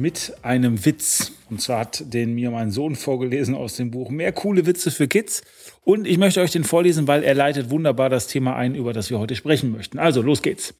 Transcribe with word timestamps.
mit 0.00 0.32
einem 0.42 0.84
Witz. 0.84 1.32
Und 1.50 1.60
zwar 1.60 1.80
hat 1.80 2.12
den 2.12 2.34
mir 2.34 2.50
mein 2.50 2.70
Sohn 2.70 2.96
vorgelesen 2.96 3.54
aus 3.54 3.76
dem 3.76 3.90
Buch 3.90 4.10
Mehr 4.10 4.32
coole 4.32 4.66
Witze 4.66 4.90
für 4.90 5.08
Kids. 5.08 5.42
Und 5.82 6.06
ich 6.06 6.16
möchte 6.16 6.40
euch 6.40 6.52
den 6.52 6.64
vorlesen, 6.64 7.06
weil 7.06 7.22
er 7.22 7.34
leitet 7.34 7.70
wunderbar 7.70 8.08
das 8.08 8.26
Thema 8.26 8.56
ein, 8.56 8.74
über 8.74 8.92
das 8.92 9.10
wir 9.10 9.18
heute 9.18 9.36
sprechen 9.36 9.70
möchten. 9.70 9.98
Also, 9.98 10.22
los 10.22 10.42
geht's. 10.42 10.74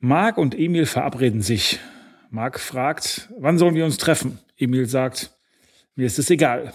Marc 0.00 0.38
und 0.38 0.58
Emil 0.58 0.86
verabreden 0.86 1.42
sich. 1.42 1.78
Marc 2.30 2.58
fragt, 2.58 3.28
wann 3.38 3.58
sollen 3.58 3.74
wir 3.74 3.84
uns 3.84 3.98
treffen? 3.98 4.38
Emil 4.56 4.86
sagt, 4.86 5.36
mir 5.94 6.06
ist 6.06 6.18
es 6.18 6.30
egal. 6.30 6.72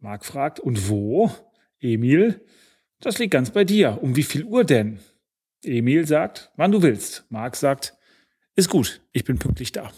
Marc 0.00 0.24
fragt, 0.24 0.60
und 0.60 0.88
wo? 0.88 1.30
Emil, 1.80 2.44
das 3.00 3.18
liegt 3.18 3.32
ganz 3.32 3.50
bei 3.50 3.64
dir. 3.64 3.98
Um 4.02 4.16
wie 4.16 4.22
viel 4.22 4.44
Uhr 4.44 4.64
denn? 4.64 4.98
Emil 5.62 6.06
sagt, 6.06 6.50
wann 6.56 6.72
du 6.72 6.82
willst. 6.82 7.24
Marc 7.30 7.56
sagt, 7.56 7.94
ist 8.56 8.68
gut, 8.68 9.00
ich 9.12 9.24
bin 9.24 9.38
pünktlich 9.38 9.72
da. 9.72 9.92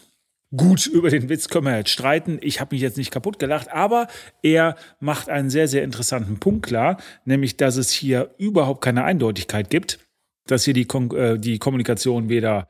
Gut, 0.57 0.87
über 0.93 1.11
den 1.11 1.29
Witz 1.29 1.49
können 1.49 1.67
wir 1.67 1.77
jetzt 1.77 1.91
streiten. 1.91 2.39
Ich 2.43 2.61
habe 2.61 2.75
mich 2.75 2.83
jetzt 2.83 2.97
nicht 2.97 3.11
kaputt 3.11 3.39
gelacht, 3.39 3.71
aber 3.71 4.09
er 4.43 4.77
macht 4.99 5.29
einen 5.29 5.51
sehr, 5.51 5.69
sehr 5.69 5.85
interessanten 5.85 6.41
Punkt 6.41 6.67
klar, 6.67 7.01
nämlich, 7.25 7.57
dass 7.57 7.77
es 7.77 7.91
hier 7.91 8.35
überhaupt 8.39 8.83
keine 8.83 9.05
Eindeutigkeit 9.05 9.71
gibt, 9.71 9.99
dass 10.47 10.65
hier 10.65 10.75
die, 10.75 10.87
Kon 10.87 11.11
äh, 11.15 11.39
die 11.39 11.59
Kommunikation 11.59 12.29
weder 12.29 12.69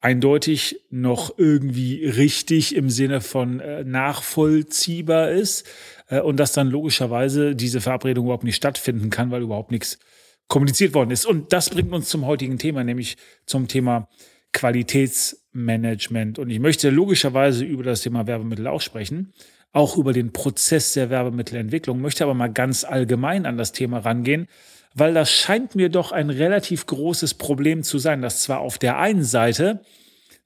eindeutig 0.00 0.82
noch 0.90 1.38
irgendwie 1.38 2.04
richtig 2.04 2.76
im 2.76 2.90
Sinne 2.90 3.22
von 3.22 3.60
äh, 3.60 3.84
nachvollziehbar 3.84 5.30
ist 5.30 5.66
äh, 6.08 6.20
und 6.20 6.38
dass 6.38 6.52
dann 6.52 6.68
logischerweise 6.68 7.56
diese 7.56 7.80
Verabredung 7.80 8.26
überhaupt 8.26 8.44
nicht 8.44 8.56
stattfinden 8.56 9.08
kann, 9.08 9.30
weil 9.30 9.40
überhaupt 9.40 9.70
nichts 9.70 9.98
kommuniziert 10.46 10.92
worden 10.92 11.10
ist. 11.10 11.24
Und 11.24 11.54
das 11.54 11.70
bringt 11.70 11.90
uns 11.92 12.10
zum 12.10 12.26
heutigen 12.26 12.58
Thema, 12.58 12.84
nämlich 12.84 13.16
zum 13.46 13.66
Thema 13.66 14.08
Qualitätsmanagement. 14.54 16.38
Und 16.38 16.48
ich 16.48 16.60
möchte 16.60 16.88
logischerweise 16.88 17.64
über 17.64 17.82
das 17.82 18.00
Thema 18.00 18.26
Werbemittel 18.26 18.66
auch 18.66 18.80
sprechen, 18.80 19.34
auch 19.72 19.98
über 19.98 20.14
den 20.14 20.32
Prozess 20.32 20.94
der 20.94 21.10
Werbemittelentwicklung, 21.10 22.00
möchte 22.00 22.24
aber 22.24 22.32
mal 22.32 22.50
ganz 22.50 22.84
allgemein 22.84 23.44
an 23.44 23.58
das 23.58 23.72
Thema 23.72 23.98
rangehen, 23.98 24.48
weil 24.94 25.12
das 25.12 25.30
scheint 25.30 25.74
mir 25.74 25.90
doch 25.90 26.12
ein 26.12 26.30
relativ 26.30 26.86
großes 26.86 27.34
Problem 27.34 27.82
zu 27.82 27.98
sein, 27.98 28.22
dass 28.22 28.40
zwar 28.40 28.60
auf 28.60 28.78
der 28.78 28.98
einen 28.98 29.24
Seite 29.24 29.80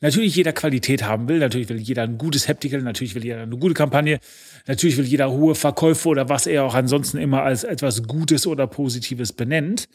natürlich 0.00 0.34
jeder 0.34 0.52
Qualität 0.52 1.04
haben 1.04 1.28
will, 1.28 1.38
natürlich 1.38 1.68
will 1.68 1.78
jeder 1.78 2.02
ein 2.02 2.18
gutes 2.18 2.48
Heptical, 2.48 2.80
natürlich 2.82 3.14
will 3.14 3.24
jeder 3.24 3.42
eine 3.42 3.56
gute 3.56 3.74
Kampagne, 3.74 4.20
natürlich 4.66 4.96
will 4.96 5.04
jeder 5.04 5.30
hohe 5.30 5.54
Verkäufe 5.54 6.08
oder 6.08 6.28
was 6.28 6.46
er 6.46 6.64
auch 6.64 6.74
ansonsten 6.74 7.18
immer 7.18 7.42
als 7.42 7.64
etwas 7.64 8.04
Gutes 8.04 8.46
oder 8.46 8.66
Positives 8.66 9.32
benennt. 9.32 9.88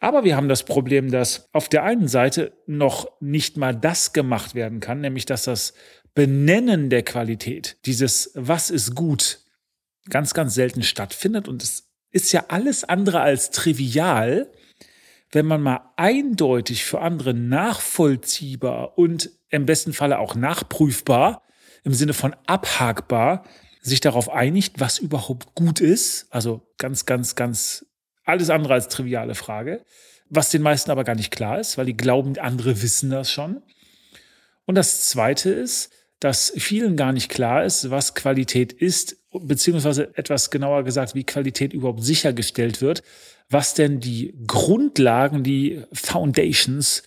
Aber 0.00 0.24
wir 0.24 0.36
haben 0.36 0.48
das 0.48 0.64
Problem, 0.64 1.10
dass 1.10 1.48
auf 1.52 1.68
der 1.68 1.82
einen 1.82 2.08
Seite 2.08 2.52
noch 2.66 3.10
nicht 3.20 3.56
mal 3.56 3.74
das 3.74 4.12
gemacht 4.12 4.54
werden 4.54 4.80
kann, 4.80 5.00
nämlich 5.00 5.26
dass 5.26 5.44
das 5.44 5.74
Benennen 6.14 6.90
der 6.90 7.02
Qualität, 7.02 7.78
dieses 7.84 8.30
Was 8.34 8.70
ist 8.70 8.94
gut, 8.94 9.40
ganz, 10.08 10.34
ganz 10.34 10.54
selten 10.54 10.82
stattfindet. 10.82 11.48
Und 11.48 11.62
es 11.62 11.88
ist 12.10 12.32
ja 12.32 12.46
alles 12.48 12.84
andere 12.84 13.20
als 13.20 13.50
trivial, 13.50 14.50
wenn 15.30 15.46
man 15.46 15.60
mal 15.60 15.92
eindeutig 15.96 16.84
für 16.84 17.00
andere 17.00 17.34
nachvollziehbar 17.34 18.96
und 18.96 19.30
im 19.50 19.66
besten 19.66 19.92
Falle 19.92 20.18
auch 20.18 20.34
nachprüfbar, 20.34 21.42
im 21.84 21.92
Sinne 21.92 22.14
von 22.14 22.34
abhakbar, 22.46 23.44
sich 23.80 24.00
darauf 24.00 24.30
einigt, 24.30 24.80
was 24.80 24.98
überhaupt 24.98 25.54
gut 25.54 25.80
ist. 25.80 26.26
Also 26.30 26.66
ganz, 26.78 27.06
ganz, 27.06 27.34
ganz 27.34 27.86
alles 28.28 28.50
andere 28.50 28.74
als 28.74 28.88
triviale 28.88 29.34
Frage. 29.34 29.84
Was 30.30 30.50
den 30.50 30.62
meisten 30.62 30.90
aber 30.90 31.04
gar 31.04 31.14
nicht 31.14 31.30
klar 31.30 31.58
ist, 31.58 31.78
weil 31.78 31.86
die 31.86 31.96
glauben, 31.96 32.38
andere 32.38 32.82
wissen 32.82 33.10
das 33.10 33.30
schon. 33.30 33.62
Und 34.66 34.74
das 34.74 35.06
Zweite 35.06 35.50
ist, 35.50 35.90
dass 36.20 36.52
vielen 36.56 36.96
gar 36.96 37.12
nicht 37.12 37.30
klar 37.30 37.64
ist, 37.64 37.90
was 37.90 38.14
Qualität 38.14 38.72
ist, 38.72 39.16
beziehungsweise 39.32 40.16
etwas 40.16 40.50
genauer 40.50 40.84
gesagt, 40.84 41.14
wie 41.14 41.24
Qualität 41.24 41.72
überhaupt 41.72 42.02
sichergestellt 42.02 42.82
wird, 42.82 43.02
was 43.48 43.72
denn 43.72 44.00
die 44.00 44.34
Grundlagen, 44.46 45.42
die 45.42 45.82
Foundations 45.92 47.02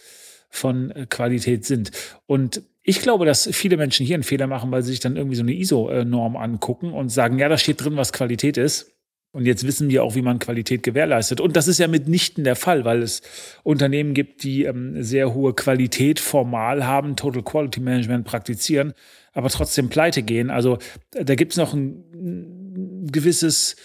von 0.50 0.92
Qualität 1.10 1.66
sind. 1.66 1.92
Und 2.26 2.64
ich 2.82 3.02
glaube, 3.02 3.26
dass 3.26 3.48
viele 3.52 3.78
Menschen 3.78 4.06
hier 4.06 4.16
einen 4.16 4.24
Fehler 4.24 4.48
machen, 4.48 4.72
weil 4.72 4.82
sie 4.82 4.92
sich 4.92 5.00
dann 5.00 5.18
irgendwie 5.18 5.36
so 5.36 5.44
eine 5.44 5.54
ISO-Norm 5.54 6.36
angucken 6.36 6.94
und 6.94 7.10
sagen, 7.10 7.38
ja, 7.38 7.48
da 7.48 7.58
steht 7.58 7.84
drin, 7.84 7.98
was 7.98 8.12
Qualität 8.12 8.58
ist. 8.58 8.92
Und 9.34 9.46
jetzt 9.46 9.66
wissen 9.66 9.90
wir 9.90 10.04
auch, 10.04 10.16
wie 10.16 10.22
man 10.22 10.40
Qualität 10.40 10.84
gewährleistet. 10.84 11.40
Und 11.40 11.56
das 11.56 11.70
ist 11.70 11.78
ja 11.78 11.88
mitnichten 11.88 12.44
der 12.44 12.58
Fall, 12.58 12.84
weil 12.84 13.02
es 13.02 13.22
Unternehmen 13.64 14.14
gibt, 14.14 14.44
die 14.44 14.66
ähm, 14.66 15.02
sehr 15.02 15.34
hohe 15.34 15.54
Qualität 15.54 16.20
formal 16.20 16.86
haben, 16.86 17.16
Total 17.16 17.42
Quality 17.42 17.80
Management 17.80 18.26
praktizieren, 18.26 18.94
aber 19.32 19.48
trotzdem 19.48 19.88
pleite 19.88 20.22
gehen. 20.22 20.50
Also 20.50 20.80
da 21.12 21.36
gibt 21.36 21.54
es 21.54 21.58
noch 21.58 21.74
ein, 21.74 22.04
ein 22.14 23.08
gewisses 23.08 23.78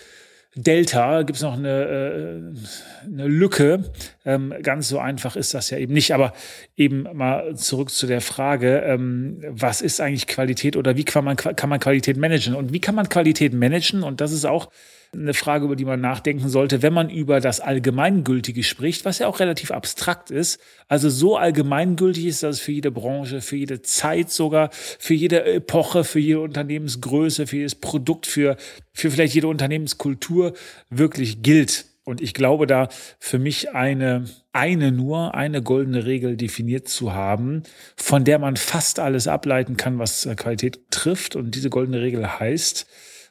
Delta, 0.56 1.22
gibt 1.22 1.36
es 1.36 1.42
noch 1.42 1.56
eine, 1.56 1.82
äh, 1.84 3.06
eine 3.06 3.28
Lücke. 3.28 3.84
Ähm, 4.26 4.52
ganz 4.62 4.88
so 4.88 4.98
einfach 4.98 5.36
ist 5.36 5.54
das 5.54 5.70
ja 5.70 5.78
eben 5.78 5.94
nicht. 5.94 6.12
Aber 6.12 6.32
eben 6.76 7.04
mal 7.14 7.56
zurück 7.56 7.90
zu 7.90 8.06
der 8.06 8.20
Frage, 8.20 8.80
ähm, 8.80 9.40
was 9.48 9.80
ist 9.80 10.00
eigentlich 10.00 10.26
Qualität 10.26 10.76
oder 10.76 10.96
wie 10.96 11.04
kann 11.04 11.24
man, 11.24 11.36
kann 11.36 11.70
man 11.70 11.80
Qualität 11.80 12.16
managen? 12.16 12.54
Und 12.54 12.72
wie 12.72 12.80
kann 12.80 12.96
man 12.96 13.08
Qualität 13.08 13.54
managen? 13.54 14.02
Und 14.02 14.20
das 14.20 14.32
ist 14.32 14.44
auch 14.44 14.68
eine 15.12 15.32
Frage, 15.32 15.64
über 15.64 15.76
die 15.76 15.84
man 15.84 16.00
nachdenken 16.00 16.48
sollte, 16.48 16.82
wenn 16.82 16.92
man 16.92 17.08
über 17.08 17.40
das 17.40 17.60
Allgemeingültige 17.60 18.62
spricht, 18.62 19.04
was 19.04 19.20
ja 19.20 19.28
auch 19.28 19.40
relativ 19.40 19.70
abstrakt 19.70 20.30
ist. 20.30 20.60
Also 20.88 21.08
so 21.08 21.36
allgemeingültig 21.36 22.26
ist, 22.26 22.42
dass 22.42 22.56
es 22.56 22.62
für 22.62 22.72
jede 22.72 22.90
Branche, 22.90 23.40
für 23.40 23.56
jede 23.56 23.82
Zeit 23.82 24.30
sogar, 24.30 24.70
für 24.72 25.14
jede 25.14 25.44
Epoche, 25.44 26.04
für 26.04 26.18
jede 26.18 26.40
Unternehmensgröße, 26.40 27.46
für 27.46 27.56
jedes 27.56 27.76
Produkt, 27.76 28.26
für, 28.26 28.56
für 28.92 29.10
vielleicht 29.10 29.34
jede 29.34 29.48
Unternehmenskultur 29.48 30.52
wirklich 30.90 31.42
gilt. 31.42 31.86
Und 32.06 32.20
ich 32.20 32.34
glaube 32.34 32.68
da 32.68 32.88
für 33.18 33.40
mich 33.40 33.74
eine, 33.74 34.26
eine 34.52 34.92
nur, 34.92 35.34
eine 35.34 35.60
goldene 35.60 36.06
Regel 36.06 36.36
definiert 36.36 36.86
zu 36.86 37.12
haben, 37.12 37.64
von 37.96 38.22
der 38.22 38.38
man 38.38 38.56
fast 38.56 39.00
alles 39.00 39.26
ableiten 39.26 39.76
kann, 39.76 39.98
was 39.98 40.28
Qualität 40.36 40.88
trifft. 40.92 41.34
Und 41.34 41.56
diese 41.56 41.68
goldene 41.68 42.00
Regel 42.00 42.38
heißt, 42.38 42.86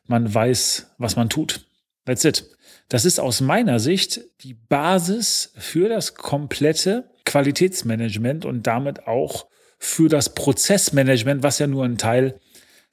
man 0.07 0.31
weiß, 0.31 0.91
was 0.97 1.15
man 1.15 1.29
tut. 1.29 1.65
That's 2.03 2.25
it. 2.25 2.45
Das 2.89 3.05
ist 3.05 3.17
aus 3.17 3.39
meiner 3.39 3.79
Sicht 3.79 4.19
die 4.41 4.55
Basis 4.55 5.53
für 5.57 5.87
das 5.87 6.15
komplette 6.15 7.09
Qualitätsmanagement 7.23 8.43
und 8.43 8.67
damit 8.67 9.07
auch 9.07 9.47
für 9.79 10.09
das 10.09 10.35
Prozessmanagement, 10.35 11.43
was 11.43 11.59
ja 11.59 11.67
nur 11.67 11.85
ein 11.85 11.97
Teil 11.97 12.41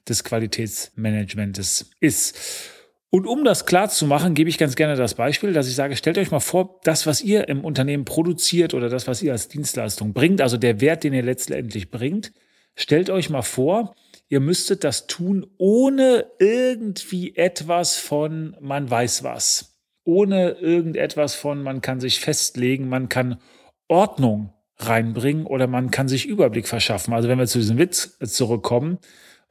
des 0.07 0.23
Qualitätsmanagements 0.23 1.93
ist. 1.99 2.69
Und 3.13 3.27
um 3.27 3.43
das 3.43 3.67
klar 3.67 3.89
zu 3.89 4.07
machen, 4.07 4.33
gebe 4.33 4.49
ich 4.49 4.57
ganz 4.57 4.75
gerne 4.75 4.95
das 4.95 5.13
Beispiel, 5.13 5.53
dass 5.53 5.67
ich 5.67 5.75
sage, 5.75 5.95
stellt 5.95 6.17
euch 6.17 6.31
mal 6.31 6.39
vor, 6.39 6.79
das, 6.83 7.05
was 7.05 7.21
ihr 7.21 7.47
im 7.47 7.63
Unternehmen 7.63 8.05
produziert 8.05 8.73
oder 8.73 8.89
das, 8.89 9.05
was 9.07 9.21
ihr 9.21 9.33
als 9.33 9.49
Dienstleistung 9.49 10.13
bringt, 10.13 10.41
also 10.41 10.57
der 10.57 10.81
Wert, 10.81 11.03
den 11.03 11.13
ihr 11.13 11.21
letztendlich 11.21 11.91
bringt, 11.91 12.33
stellt 12.75 13.11
euch 13.11 13.29
mal 13.29 13.43
vor, 13.43 13.93
ihr 14.29 14.39
müsstet 14.39 14.83
das 14.83 15.05
tun, 15.05 15.45
ohne 15.59 16.25
irgendwie 16.39 17.35
etwas 17.35 17.97
von 17.97 18.57
man 18.59 18.89
weiß 18.89 19.23
was. 19.23 19.77
Ohne 20.03 20.53
irgendetwas 20.53 21.35
von 21.35 21.61
man 21.61 21.81
kann 21.81 21.99
sich 21.99 22.19
festlegen, 22.19 22.89
man 22.89 23.09
kann 23.09 23.39
Ordnung 23.87 24.53
reinbringen 24.77 25.45
oder 25.45 25.67
man 25.67 25.91
kann 25.91 26.07
sich 26.07 26.25
Überblick 26.25 26.67
verschaffen. 26.67 27.13
Also 27.13 27.29
wenn 27.29 27.37
wir 27.37 27.45
zu 27.45 27.59
diesem 27.59 27.77
Witz 27.77 28.17
zurückkommen, 28.23 28.97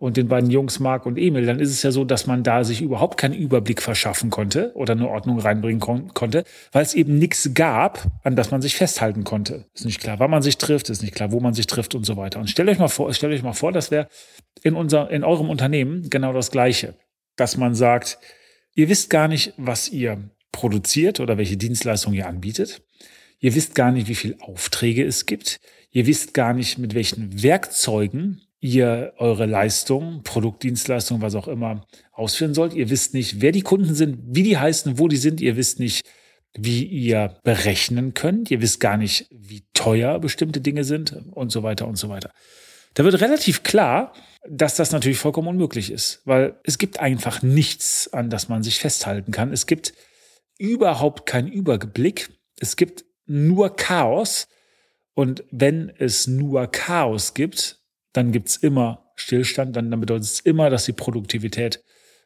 und 0.02 0.16
den 0.16 0.26
beiden 0.26 0.50
Jungs 0.50 0.80
Mark 0.80 1.06
und 1.06 1.16
Emil, 1.16 1.46
dann 1.46 1.60
ist 1.60 1.70
es 1.70 1.84
ja 1.84 1.92
so, 1.92 2.04
dass 2.04 2.26
man 2.26 2.42
da 2.42 2.64
sich 2.64 2.82
überhaupt 2.82 3.20
keinen 3.20 3.34
Überblick 3.34 3.80
verschaffen 3.80 4.30
konnte 4.30 4.72
oder 4.74 4.94
eine 4.94 5.08
Ordnung 5.08 5.38
reinbringen 5.38 5.78
kon 5.78 6.12
konnte, 6.12 6.42
weil 6.72 6.82
es 6.82 6.94
eben 6.94 7.20
nichts 7.20 7.54
gab, 7.54 8.10
an 8.24 8.34
das 8.34 8.50
man 8.50 8.60
sich 8.60 8.74
festhalten 8.74 9.22
konnte. 9.22 9.66
Ist 9.74 9.84
nicht 9.84 10.00
klar, 10.00 10.18
wann 10.18 10.32
man 10.32 10.42
sich 10.42 10.58
trifft, 10.58 10.90
ist 10.90 11.02
nicht 11.02 11.14
klar, 11.14 11.30
wo 11.30 11.38
man 11.38 11.54
sich 11.54 11.68
trifft 11.68 11.94
und 11.94 12.04
so 12.04 12.16
weiter. 12.16 12.40
Und 12.40 12.50
stellt 12.50 12.68
euch 12.68 12.80
mal 12.80 12.88
vor, 12.88 13.14
stellt 13.14 13.32
euch 13.32 13.44
mal 13.44 13.52
vor, 13.52 13.70
das 13.70 13.92
wäre 13.92 14.08
in 14.64 14.74
unser, 14.74 15.08
in 15.08 15.22
eurem 15.22 15.48
Unternehmen 15.48 16.10
genau 16.10 16.32
das 16.32 16.50
Gleiche, 16.50 16.96
dass 17.36 17.56
man 17.56 17.76
sagt, 17.76 18.18
ihr 18.74 18.88
wisst 18.88 19.08
gar 19.08 19.28
nicht, 19.28 19.54
was 19.56 19.88
ihr 19.88 20.18
produziert 20.50 21.20
oder 21.20 21.38
welche 21.38 21.56
Dienstleistung 21.56 22.12
ihr 22.12 22.26
anbietet. 22.26 22.82
Ihr 23.38 23.54
wisst 23.54 23.76
gar 23.76 23.92
nicht, 23.92 24.08
wie 24.08 24.16
viele 24.16 24.40
Aufträge 24.40 25.04
es 25.04 25.26
gibt. 25.26 25.60
Ihr 25.92 26.08
wisst 26.08 26.34
gar 26.34 26.54
nicht, 26.54 26.78
mit 26.78 26.96
welchen 26.96 27.40
Werkzeugen 27.40 28.40
ihr 28.62 29.12
eure 29.18 29.44
Leistung, 29.44 30.22
Produktdienstleistung, 30.22 31.20
was 31.20 31.34
auch 31.34 31.48
immer 31.48 31.84
ausführen 32.12 32.54
sollt. 32.54 32.74
Ihr 32.74 32.90
wisst 32.90 33.12
nicht, 33.12 33.40
wer 33.40 33.50
die 33.50 33.62
Kunden 33.62 33.94
sind, 33.94 34.18
wie 34.24 34.44
die 34.44 34.56
heißen, 34.56 35.00
wo 35.00 35.08
die 35.08 35.16
sind. 35.16 35.40
Ihr 35.40 35.56
wisst 35.56 35.80
nicht, 35.80 36.06
wie 36.54 36.84
ihr 36.84 37.36
berechnen 37.42 38.14
könnt. 38.14 38.52
Ihr 38.52 38.62
wisst 38.62 38.78
gar 38.78 38.96
nicht, 38.96 39.26
wie 39.32 39.64
teuer 39.74 40.20
bestimmte 40.20 40.60
Dinge 40.60 40.84
sind 40.84 41.12
und 41.32 41.50
so 41.50 41.64
weiter 41.64 41.88
und 41.88 41.96
so 41.96 42.08
weiter. 42.08 42.30
Da 42.94 43.02
wird 43.02 43.20
relativ 43.20 43.64
klar, 43.64 44.12
dass 44.48 44.76
das 44.76 44.92
natürlich 44.92 45.18
vollkommen 45.18 45.48
unmöglich 45.48 45.90
ist, 45.90 46.22
weil 46.24 46.60
es 46.62 46.78
gibt 46.78 47.00
einfach 47.00 47.42
nichts, 47.42 48.12
an 48.12 48.30
das 48.30 48.48
man 48.48 48.62
sich 48.62 48.78
festhalten 48.78 49.32
kann. 49.32 49.52
Es 49.52 49.66
gibt 49.66 49.92
überhaupt 50.56 51.26
keinen 51.26 51.48
Überblick. 51.48 52.30
Es 52.60 52.76
gibt 52.76 53.04
nur 53.26 53.74
Chaos. 53.74 54.46
Und 55.14 55.42
wenn 55.50 55.92
es 55.98 56.28
nur 56.28 56.68
Chaos 56.68 57.34
gibt, 57.34 57.81
dann 58.12 58.32
gibt 58.32 58.48
es 58.48 58.56
immer 58.56 59.12
Stillstand, 59.16 59.76
dann, 59.76 59.90
dann 59.90 60.00
bedeutet 60.00 60.24
es 60.24 60.40
immer, 60.40 60.70
dass 60.70 60.84
die 60.84 60.92
Produktivität 60.92 61.82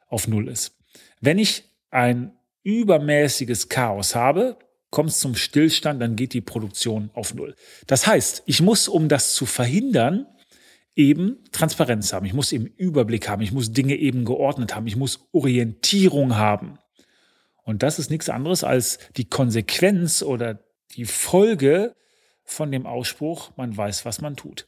auf 0.08 0.28
Null 0.28 0.48
ist. 0.48 0.76
Wenn 1.20 1.38
ich 1.38 1.64
ein 1.90 2.32
übermäßiges 2.62 3.68
Chaos 3.68 4.14
habe, 4.14 4.58
kommt 4.90 5.10
es 5.10 5.20
zum 5.20 5.34
Stillstand, 5.34 6.00
dann 6.00 6.16
geht 6.16 6.32
die 6.32 6.40
Produktion 6.40 7.10
auf 7.14 7.34
Null. 7.34 7.54
Das 7.86 8.06
heißt, 8.06 8.42
ich 8.46 8.62
muss, 8.62 8.88
um 8.88 9.08
das 9.08 9.34
zu 9.34 9.46
verhindern, 9.46 10.26
eben 10.94 11.44
Transparenz 11.52 12.12
haben. 12.12 12.26
Ich 12.26 12.32
muss 12.32 12.52
eben 12.52 12.66
Überblick 12.66 13.28
haben. 13.28 13.42
Ich 13.42 13.52
muss 13.52 13.72
Dinge 13.72 13.94
eben 13.96 14.24
geordnet 14.24 14.74
haben. 14.74 14.86
Ich 14.86 14.96
muss 14.96 15.28
Orientierung 15.32 16.36
haben. 16.36 16.78
Und 17.62 17.82
das 17.82 17.98
ist 17.98 18.10
nichts 18.10 18.28
anderes 18.28 18.64
als 18.64 18.98
die 19.16 19.28
Konsequenz 19.28 20.22
oder 20.22 20.60
die 20.94 21.04
Folge 21.04 21.94
von 22.44 22.70
dem 22.72 22.86
Ausspruch, 22.86 23.50
man 23.56 23.76
weiß, 23.76 24.04
was 24.04 24.20
man 24.20 24.36
tut. 24.36 24.66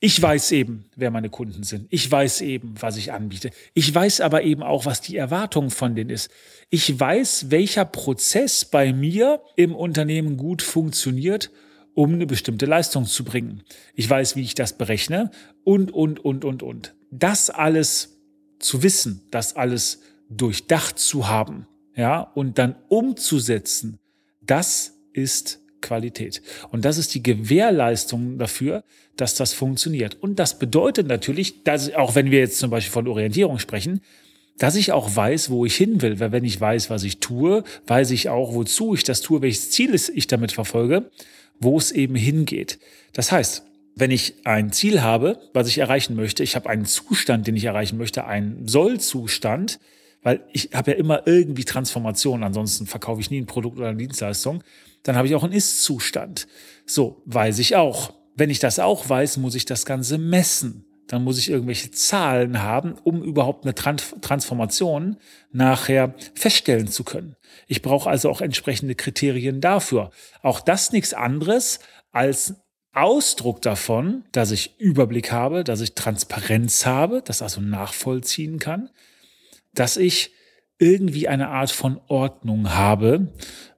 Ich 0.00 0.20
weiß 0.22 0.52
eben, 0.52 0.84
wer 0.94 1.10
meine 1.10 1.28
Kunden 1.28 1.64
sind. 1.64 1.88
Ich 1.90 2.08
weiß 2.08 2.42
eben, 2.42 2.74
was 2.80 2.96
ich 2.96 3.12
anbiete. 3.12 3.50
Ich 3.74 3.92
weiß 3.92 4.20
aber 4.20 4.44
eben 4.44 4.62
auch, 4.62 4.86
was 4.86 5.00
die 5.00 5.16
Erwartung 5.16 5.70
von 5.70 5.96
denen 5.96 6.10
ist. 6.10 6.30
Ich 6.70 6.98
weiß, 6.98 7.50
welcher 7.50 7.84
Prozess 7.84 8.64
bei 8.64 8.92
mir 8.92 9.42
im 9.56 9.74
Unternehmen 9.74 10.36
gut 10.36 10.62
funktioniert, 10.62 11.50
um 11.94 12.14
eine 12.14 12.26
bestimmte 12.26 12.66
Leistung 12.66 13.06
zu 13.06 13.24
bringen. 13.24 13.64
Ich 13.94 14.08
weiß, 14.08 14.36
wie 14.36 14.42
ich 14.42 14.54
das 14.54 14.78
berechne 14.78 15.32
und, 15.64 15.90
und, 15.90 16.24
und, 16.24 16.44
und, 16.44 16.62
und. 16.62 16.94
Das 17.10 17.50
alles 17.50 18.20
zu 18.60 18.84
wissen, 18.84 19.26
das 19.32 19.56
alles 19.56 20.02
durchdacht 20.30 21.00
zu 21.00 21.28
haben, 21.28 21.66
ja, 21.96 22.20
und 22.20 22.58
dann 22.58 22.76
umzusetzen, 22.88 23.98
das 24.42 24.94
ist 25.12 25.60
Qualität. 25.80 26.42
Und 26.70 26.84
das 26.84 26.98
ist 26.98 27.14
die 27.14 27.22
Gewährleistung 27.22 28.38
dafür, 28.38 28.84
dass 29.16 29.34
das 29.34 29.52
funktioniert. 29.52 30.16
Und 30.20 30.38
das 30.38 30.58
bedeutet 30.58 31.06
natürlich, 31.06 31.62
dass 31.64 31.92
auch 31.94 32.14
wenn 32.14 32.30
wir 32.30 32.38
jetzt 32.38 32.58
zum 32.58 32.70
Beispiel 32.70 32.92
von 32.92 33.08
Orientierung 33.08 33.58
sprechen, 33.58 34.00
dass 34.58 34.74
ich 34.74 34.92
auch 34.92 35.14
weiß, 35.14 35.50
wo 35.50 35.64
ich 35.64 35.76
hin 35.76 36.02
will. 36.02 36.20
Weil 36.20 36.32
wenn 36.32 36.44
ich 36.44 36.60
weiß, 36.60 36.90
was 36.90 37.04
ich 37.04 37.18
tue, 37.18 37.64
weiß 37.86 38.10
ich 38.10 38.28
auch, 38.28 38.54
wozu 38.54 38.94
ich 38.94 39.04
das 39.04 39.20
tue, 39.20 39.40
welches 39.40 39.70
Ziel 39.70 39.94
ich 39.94 40.26
damit 40.26 40.52
verfolge, 40.52 41.10
wo 41.60 41.78
es 41.78 41.92
eben 41.92 42.14
hingeht. 42.14 42.78
Das 43.12 43.32
heißt, 43.32 43.64
wenn 43.94 44.10
ich 44.10 44.34
ein 44.44 44.72
Ziel 44.72 45.02
habe, 45.02 45.40
was 45.52 45.68
ich 45.68 45.78
erreichen 45.78 46.14
möchte, 46.14 46.42
ich 46.42 46.54
habe 46.54 46.68
einen 46.68 46.86
Zustand, 46.86 47.46
den 47.46 47.56
ich 47.56 47.64
erreichen 47.64 47.98
möchte, 47.98 48.26
einen 48.26 48.68
Sollzustand, 48.68 49.80
weil 50.22 50.44
ich 50.52 50.70
habe 50.72 50.92
ja 50.92 50.96
immer 50.96 51.26
irgendwie 51.26 51.64
Transformation, 51.64 52.42
ansonsten 52.42 52.86
verkaufe 52.86 53.20
ich 53.20 53.30
nie 53.30 53.40
ein 53.40 53.46
Produkt 53.46 53.78
oder 53.78 53.88
eine 53.88 53.98
Dienstleistung, 53.98 54.62
dann 55.08 55.16
habe 55.16 55.26
ich 55.26 55.34
auch 55.34 55.42
einen 55.42 55.54
Ist-Zustand. 55.54 56.46
So, 56.84 57.22
weiß 57.24 57.60
ich 57.60 57.76
auch. 57.76 58.12
Wenn 58.34 58.50
ich 58.50 58.58
das 58.58 58.78
auch 58.78 59.08
weiß, 59.08 59.38
muss 59.38 59.54
ich 59.54 59.64
das 59.64 59.86
Ganze 59.86 60.18
messen. 60.18 60.84
Dann 61.06 61.24
muss 61.24 61.38
ich 61.38 61.48
irgendwelche 61.48 61.90
Zahlen 61.90 62.62
haben, 62.62 62.92
um 63.04 63.22
überhaupt 63.22 63.64
eine 63.64 63.74
Transformation 63.74 65.16
nachher 65.50 66.14
feststellen 66.34 66.88
zu 66.88 67.04
können. 67.04 67.36
Ich 67.66 67.80
brauche 67.80 68.10
also 68.10 68.28
auch 68.28 68.42
entsprechende 68.42 68.94
Kriterien 68.94 69.62
dafür. 69.62 70.10
Auch 70.42 70.60
das 70.60 70.92
nichts 70.92 71.14
anderes 71.14 71.78
als 72.12 72.56
Ausdruck 72.92 73.62
davon, 73.62 74.24
dass 74.32 74.50
ich 74.50 74.78
Überblick 74.78 75.32
habe, 75.32 75.64
dass 75.64 75.80
ich 75.80 75.94
Transparenz 75.94 76.84
habe, 76.84 77.22
das 77.24 77.40
also 77.40 77.62
nachvollziehen 77.62 78.58
kann, 78.58 78.90
dass 79.72 79.96
ich 79.96 80.32
irgendwie 80.78 81.28
eine 81.28 81.48
Art 81.48 81.70
von 81.70 82.00
Ordnung 82.06 82.74
habe, 82.74 83.28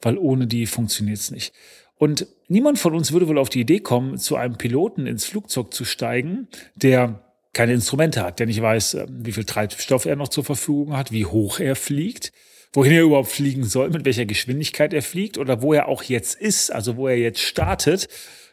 weil 0.03 0.19
ohne 0.19 0.47
die 0.47 0.67
funktioniert 0.67 1.19
es 1.19 1.31
nicht. 1.31 1.55
Und 1.97 2.27
niemand 2.49 2.79
von 2.79 2.95
uns 2.95 3.13
würde 3.13 3.29
wohl 3.29 3.39
auf 3.39 3.51
die 3.51 3.61
Idee 3.61 3.81
kommen, 3.81 4.17
zu 4.17 4.37
einem 4.37 4.57
Piloten 4.57 5.07
ins 5.07 5.27
Flugzeug 5.27 5.75
zu 5.75 5.85
steigen, 5.85 6.49
der 6.75 7.23
keine 7.53 7.73
Instrumente 7.73 8.23
hat, 8.23 8.39
der 8.39 8.47
nicht 8.47 8.63
weiß, 8.63 8.95
ähm, 8.95 9.21
wie 9.23 9.33
viel 9.33 9.45
Treibstoff 9.45 10.07
er 10.07 10.17
noch 10.17 10.29
zur 10.29 10.45
Verfügung 10.45 10.97
hat, 10.97 11.13
wie 11.13 11.27
hoch 11.27 11.59
er 11.59 11.77
fliegt, 11.77 12.33
wohin 12.73 12.93
er 12.93 13.03
überhaupt 13.03 13.29
fliegen 13.29 13.65
soll, 13.65 13.91
mit 13.91 14.05
welcher 14.05 14.25
Geschwindigkeit 14.25 14.95
er 14.95 15.03
fliegt 15.03 15.37
oder 15.37 15.61
wo 15.63 15.73
er 15.73 15.89
auch 15.89 16.03
jetzt 16.03 16.41
ist, 16.41 16.73
also 16.73 16.97
wo 16.97 17.09
er 17.09 17.19
jetzt 17.19 17.41
startet. 17.41 18.09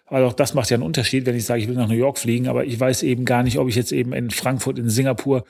Weil 0.09 0.23
auch 0.23 0.33
das 0.33 0.53
macht 0.53 0.69
ja 0.69 0.75
einen 0.75 0.83
Unterschied, 0.83 1.25
wenn 1.25 1.35
ich 1.35 1.45
sage, 1.45 1.61
ich 1.61 1.67
will 1.67 1.75
nach 1.75 1.89
New 1.89 1.95
York 1.95 2.17
fliegen, 2.17 2.47
aber 2.47 2.65
ich 2.65 2.79
weiß 2.79 3.03
eben 3.03 3.25
gar 3.25 3.43
nicht, 3.43 3.59
ob 3.59 3.67
ich 3.67 3.75
jetzt 3.75 3.91
eben 3.91 4.13
in 4.13 4.31
Frankfurt, 4.31 4.79
in 4.79 4.89
Singapur 4.89 5.43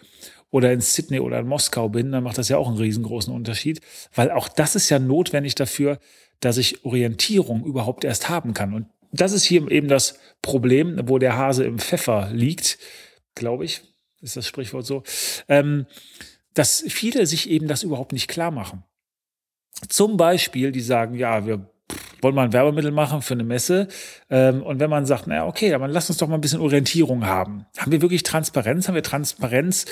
oder 0.49 0.71
in 0.71 0.81
Sydney 0.81 1.19
oder 1.19 1.39
in 1.39 1.47
Moskau 1.47 1.89
bin, 1.89 2.11
dann 2.11 2.23
macht 2.23 2.37
das 2.37 2.49
ja 2.49 2.57
auch 2.57 2.67
einen 2.67 2.77
riesengroßen 2.77 3.33
Unterschied, 3.33 3.81
weil 4.15 4.31
auch 4.31 4.47
das 4.47 4.75
ist 4.75 4.89
ja 4.89 4.99
notwendig 4.99 5.55
dafür, 5.55 5.99
dass 6.39 6.57
ich 6.57 6.85
Orientierung 6.85 7.65
überhaupt 7.65 8.03
erst 8.03 8.29
haben 8.29 8.53
kann. 8.53 8.73
Und 8.73 8.87
das 9.11 9.31
ist 9.31 9.43
hier 9.43 9.69
eben 9.71 9.87
das 9.87 10.19
Problem, 10.41 10.99
wo 11.05 11.17
der 11.17 11.37
Hase 11.37 11.63
im 11.63 11.79
Pfeffer 11.79 12.29
liegt, 12.31 12.77
glaube 13.35 13.65
ich, 13.65 13.81
ist 14.21 14.37
das 14.37 14.47
Sprichwort 14.47 14.85
so, 14.85 15.03
ähm, 15.47 15.85
dass 16.53 16.83
viele 16.87 17.25
sich 17.27 17.49
eben 17.49 17.67
das 17.67 17.83
überhaupt 17.83 18.13
nicht 18.13 18.27
klar 18.27 18.51
machen. 18.51 18.83
Zum 19.89 20.17
Beispiel, 20.17 20.71
die 20.71 20.81
sagen, 20.81 21.15
ja, 21.15 21.45
wir 21.45 21.69
wollen 22.21 22.35
mal 22.35 22.45
ein 22.45 22.53
Werbemittel 22.53 22.91
machen 22.91 23.21
für 23.21 23.35
eine 23.35 23.43
Messe. 23.43 23.87
Ähm, 24.29 24.63
und 24.63 24.79
wenn 24.79 24.89
man 24.89 25.05
sagt, 25.05 25.27
naja, 25.27 25.45
okay, 25.45 25.69
dann 25.69 25.91
lass 25.91 26.09
uns 26.09 26.17
doch 26.17 26.27
mal 26.27 26.35
ein 26.35 26.41
bisschen 26.41 26.61
Orientierung 26.61 27.25
haben. 27.25 27.65
Haben 27.77 27.91
wir 27.91 28.01
wirklich 28.01 28.23
Transparenz? 28.23 28.87
Haben 28.87 28.95
wir 28.95 29.03
Transparenz 29.03 29.85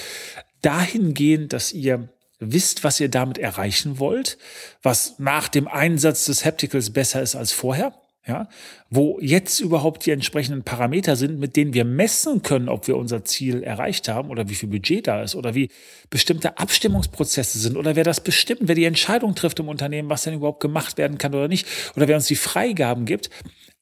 dahingehend, 0.61 1.53
dass 1.53 1.71
ihr 1.71 2.09
wisst, 2.39 2.83
was 2.83 2.99
ihr 2.99 3.09
damit 3.09 3.37
erreichen 3.37 3.99
wollt, 3.99 4.37
was 4.83 5.19
nach 5.19 5.47
dem 5.47 5.67
Einsatz 5.67 6.25
des 6.25 6.45
Hapticals 6.45 6.91
besser 6.91 7.21
ist 7.21 7.35
als 7.35 7.51
vorher? 7.51 7.93
ja, 8.27 8.47
wo 8.89 9.19
jetzt 9.21 9.59
überhaupt 9.59 10.05
die 10.05 10.11
entsprechenden 10.11 10.63
Parameter 10.63 11.15
sind, 11.15 11.39
mit 11.39 11.55
denen 11.55 11.73
wir 11.75 11.85
messen 11.85 12.41
können, 12.41 12.69
ob 12.69 12.87
wir 12.87 12.97
unser 12.97 13.23
Ziel 13.23 13.61
erreicht 13.61 14.07
haben 14.07 14.31
oder 14.31 14.49
wie 14.49 14.55
viel 14.55 14.69
Budget 14.69 15.05
da 15.05 15.21
ist 15.21 15.35
oder 15.35 15.53
wie 15.53 15.69
bestimmte 16.09 16.57
Abstimmungsprozesse 16.57 17.59
sind 17.59 17.77
oder 17.77 17.95
wer 17.95 18.03
das 18.03 18.21
bestimmt, 18.21 18.61
wer 18.63 18.73
die 18.73 18.85
Entscheidung 18.85 19.35
trifft 19.35 19.59
im 19.59 19.69
Unternehmen, 19.69 20.09
was 20.09 20.23
denn 20.23 20.33
überhaupt 20.33 20.59
gemacht 20.59 20.97
werden 20.97 21.19
kann 21.19 21.35
oder 21.35 21.47
nicht 21.47 21.67
oder 21.95 22.07
wer 22.07 22.15
uns 22.15 22.25
die 22.25 22.35
Freigaben 22.35 23.05
gibt. 23.05 23.29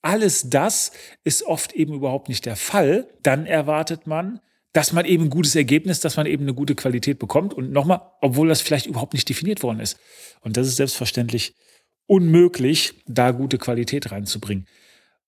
Alles 0.01 0.49
das 0.49 0.91
ist 1.23 1.43
oft 1.43 1.71
eben 1.71 1.93
überhaupt 1.93 2.27
nicht 2.27 2.45
der 2.45 2.57
Fall. 2.57 3.07
Dann 3.21 3.45
erwartet 3.45 4.07
man, 4.07 4.41
dass 4.73 4.91
man 4.91 5.05
eben 5.05 5.25
ein 5.25 5.29
gutes 5.29 5.55
Ergebnis, 5.55 5.99
dass 5.99 6.17
man 6.17 6.25
eben 6.25 6.43
eine 6.43 6.53
gute 6.53 6.75
Qualität 6.75 7.19
bekommt 7.19 7.53
und 7.53 7.71
nochmal, 7.71 8.01
obwohl 8.21 8.47
das 8.47 8.61
vielleicht 8.61 8.87
überhaupt 8.87 9.13
nicht 9.13 9.29
definiert 9.29 9.63
worden 9.63 9.79
ist. 9.79 9.97
Und 10.41 10.57
das 10.57 10.67
ist 10.67 10.77
selbstverständlich 10.77 11.55
unmöglich, 12.07 12.95
da 13.05 13.31
gute 13.31 13.57
Qualität 13.59 14.11
reinzubringen. 14.11 14.67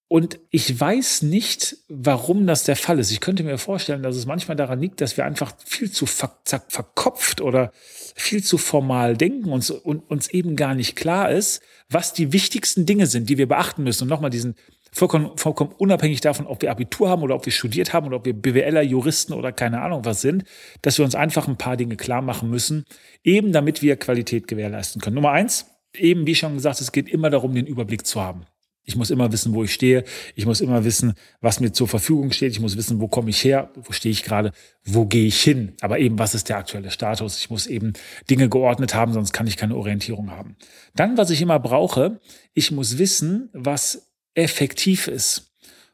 Und 0.07 0.39
ich 0.51 0.79
weiß 0.79 1.23
nicht, 1.23 1.77
warum 1.87 2.45
das 2.45 2.63
der 2.63 2.75
Fall 2.75 2.99
ist. 2.99 3.11
Ich 3.11 3.21
könnte 3.21 3.43
mir 3.43 3.57
vorstellen, 3.57 4.03
dass 4.03 4.15
es 4.15 4.27
manchmal 4.27 4.55
daran 4.55 4.79
liegt, 4.79 5.01
dass 5.01 5.17
wir 5.17 5.25
einfach 5.25 5.55
viel 5.65 5.91
zu 5.91 6.05
ver 6.05 6.31
verkopft 6.67 7.41
oder 7.41 7.71
viel 8.15 8.43
zu 8.43 8.59
formal 8.59 9.17
denken 9.17 9.51
und, 9.51 9.67
und 9.71 9.99
uns 10.09 10.27
eben 10.29 10.55
gar 10.55 10.75
nicht 10.75 10.95
klar 10.95 11.31
ist, 11.31 11.61
was 11.89 12.13
die 12.13 12.33
wichtigsten 12.33 12.85
Dinge 12.85 13.07
sind, 13.07 13.29
die 13.29 13.39
wir 13.39 13.47
beachten 13.47 13.83
müssen. 13.83 14.03
Und 14.03 14.09
nochmal 14.09 14.29
diesen 14.29 14.55
vollkommen, 14.95 15.37
vollkommen 15.37 15.73
unabhängig 15.77 16.21
davon, 16.21 16.47
ob 16.47 16.61
wir 16.61 16.71
Abitur 16.71 17.09
haben 17.09 17.21
oder 17.21 17.35
ob 17.35 17.45
wir 17.45 17.51
studiert 17.51 17.93
haben 17.93 18.07
oder 18.07 18.17
ob 18.17 18.25
wir 18.25 18.33
BWLer, 18.33 18.81
Juristen 18.81 19.33
oder 19.33 19.51
keine 19.51 19.81
Ahnung 19.81 20.05
was 20.05 20.21
sind, 20.21 20.45
dass 20.81 20.97
wir 20.97 21.05
uns 21.05 21.15
einfach 21.15 21.47
ein 21.47 21.57
paar 21.57 21.77
Dinge 21.77 21.97
klar 21.97 22.21
machen 22.21 22.49
müssen, 22.49 22.85
eben 23.23 23.51
damit 23.51 23.81
wir 23.81 23.97
Qualität 23.97 24.47
gewährleisten 24.47 25.01
können. 25.01 25.15
Nummer 25.15 25.31
eins, 25.31 25.67
eben 25.95 26.25
wie 26.25 26.35
schon 26.35 26.55
gesagt, 26.55 26.81
es 26.81 26.91
geht 26.91 27.09
immer 27.09 27.29
darum, 27.29 27.53
den 27.53 27.67
Überblick 27.67 28.07
zu 28.07 28.21
haben. 28.21 28.45
Ich 28.87 28.95
muss 28.95 29.09
immer 29.09 29.31
wissen, 29.31 29.55
wo 29.55 29.63
ich 29.63 29.73
stehe. 29.73 30.03
Ich 30.35 30.45
muss 30.45 30.61
immer 30.61 30.85
wissen, 30.85 31.15
was 31.41 31.59
mir 31.59 31.71
zur 31.71 31.87
Verfügung 31.87 32.31
steht. 32.31 32.51
Ich 32.51 32.59
muss 32.59 32.77
wissen, 32.77 33.01
wo 33.01 33.07
komme 33.07 33.31
ich 33.31 33.43
her, 33.43 33.71
wo 33.75 33.91
stehe 33.91 34.11
ich 34.11 34.21
gerade, 34.21 34.51
wo 34.83 35.05
gehe 35.05 35.25
ich 35.25 35.41
hin. 35.41 35.73
Aber 35.81 35.97
eben, 35.97 36.19
was 36.19 36.35
ist 36.35 36.49
der 36.49 36.57
aktuelle 36.57 36.91
Status? 36.91 37.39
Ich 37.39 37.49
muss 37.49 37.65
eben 37.65 37.93
Dinge 38.29 38.47
geordnet 38.47 38.93
haben, 38.93 39.11
sonst 39.11 39.33
kann 39.33 39.47
ich 39.47 39.57
keine 39.57 39.75
Orientierung 39.75 40.29
haben. 40.29 40.55
Dann, 40.95 41.17
was 41.17 41.31
ich 41.31 41.41
immer 41.41 41.59
brauche, 41.59 42.19
ich 42.53 42.71
muss 42.71 42.99
wissen, 42.99 43.49
was 43.53 44.14
effektiv 44.35 45.07
ist. 45.07 45.51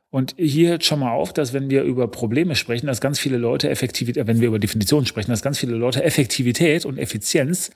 Und 0.09 0.35
hier 0.37 0.81
schon 0.81 0.99
mal 0.99 1.13
auf, 1.13 1.31
dass 1.31 1.53
wenn 1.53 1.69
wir 1.69 1.83
über 1.83 2.09
Probleme 2.09 2.55
sprechen, 2.55 2.87
dass 2.87 2.99
ganz 2.99 3.17
viele 3.17 3.37
Leute 3.37 3.69
Effektivität, 3.69 4.27
wenn 4.27 4.41
wir 4.41 4.49
über 4.49 4.59
Definitionen 4.59 5.05
sprechen, 5.05 5.31
dass 5.31 5.41
ganz 5.41 5.57
viele 5.57 5.75
Leute 5.75 6.03
Effektivität 6.03 6.85
und 6.85 6.97
Effizienz 6.97 7.71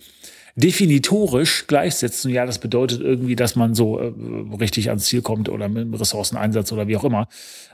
definitorisch 0.55 1.67
gleichsetzen. 1.67 2.31
Ja, 2.31 2.45
das 2.45 2.59
bedeutet 2.59 3.01
irgendwie, 3.01 3.35
dass 3.35 3.55
man 3.55 3.75
so 3.75 3.99
äh, 3.99 4.13
richtig 4.59 4.89
ans 4.89 5.05
Ziel 5.05 5.21
kommt 5.21 5.49
oder 5.49 5.67
mit 5.67 5.99
Ressourceneinsatz 5.99 6.71
oder 6.71 6.87
wie 6.87 6.97
auch 6.97 7.03
immer. 7.03 7.27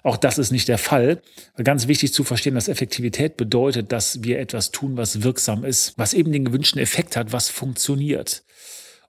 Auch 0.04 0.18
das 0.18 0.38
ist 0.38 0.52
nicht 0.52 0.68
der 0.68 0.80
Fall. 0.80 1.22
Ganz 1.64 1.88
wichtig 1.88 2.14
zu 2.14 2.24
verstehen, 2.24 2.56
dass 2.56 2.68
Effektivität 2.68 3.38
bedeutet, 3.38 3.92
dass 3.92 4.24
wir 4.24 4.40
etwas 4.40 4.72
tun, 4.72 4.98
was 4.98 5.22
wirksam 5.22 5.64
ist, 5.64 5.94
was 5.98 6.14
eben 6.14 6.32
den 6.32 6.46
gewünschten 6.46 6.82
Effekt 6.82 7.16
hat, 7.16 7.32
was 7.32 7.50
funktioniert. 7.50 8.44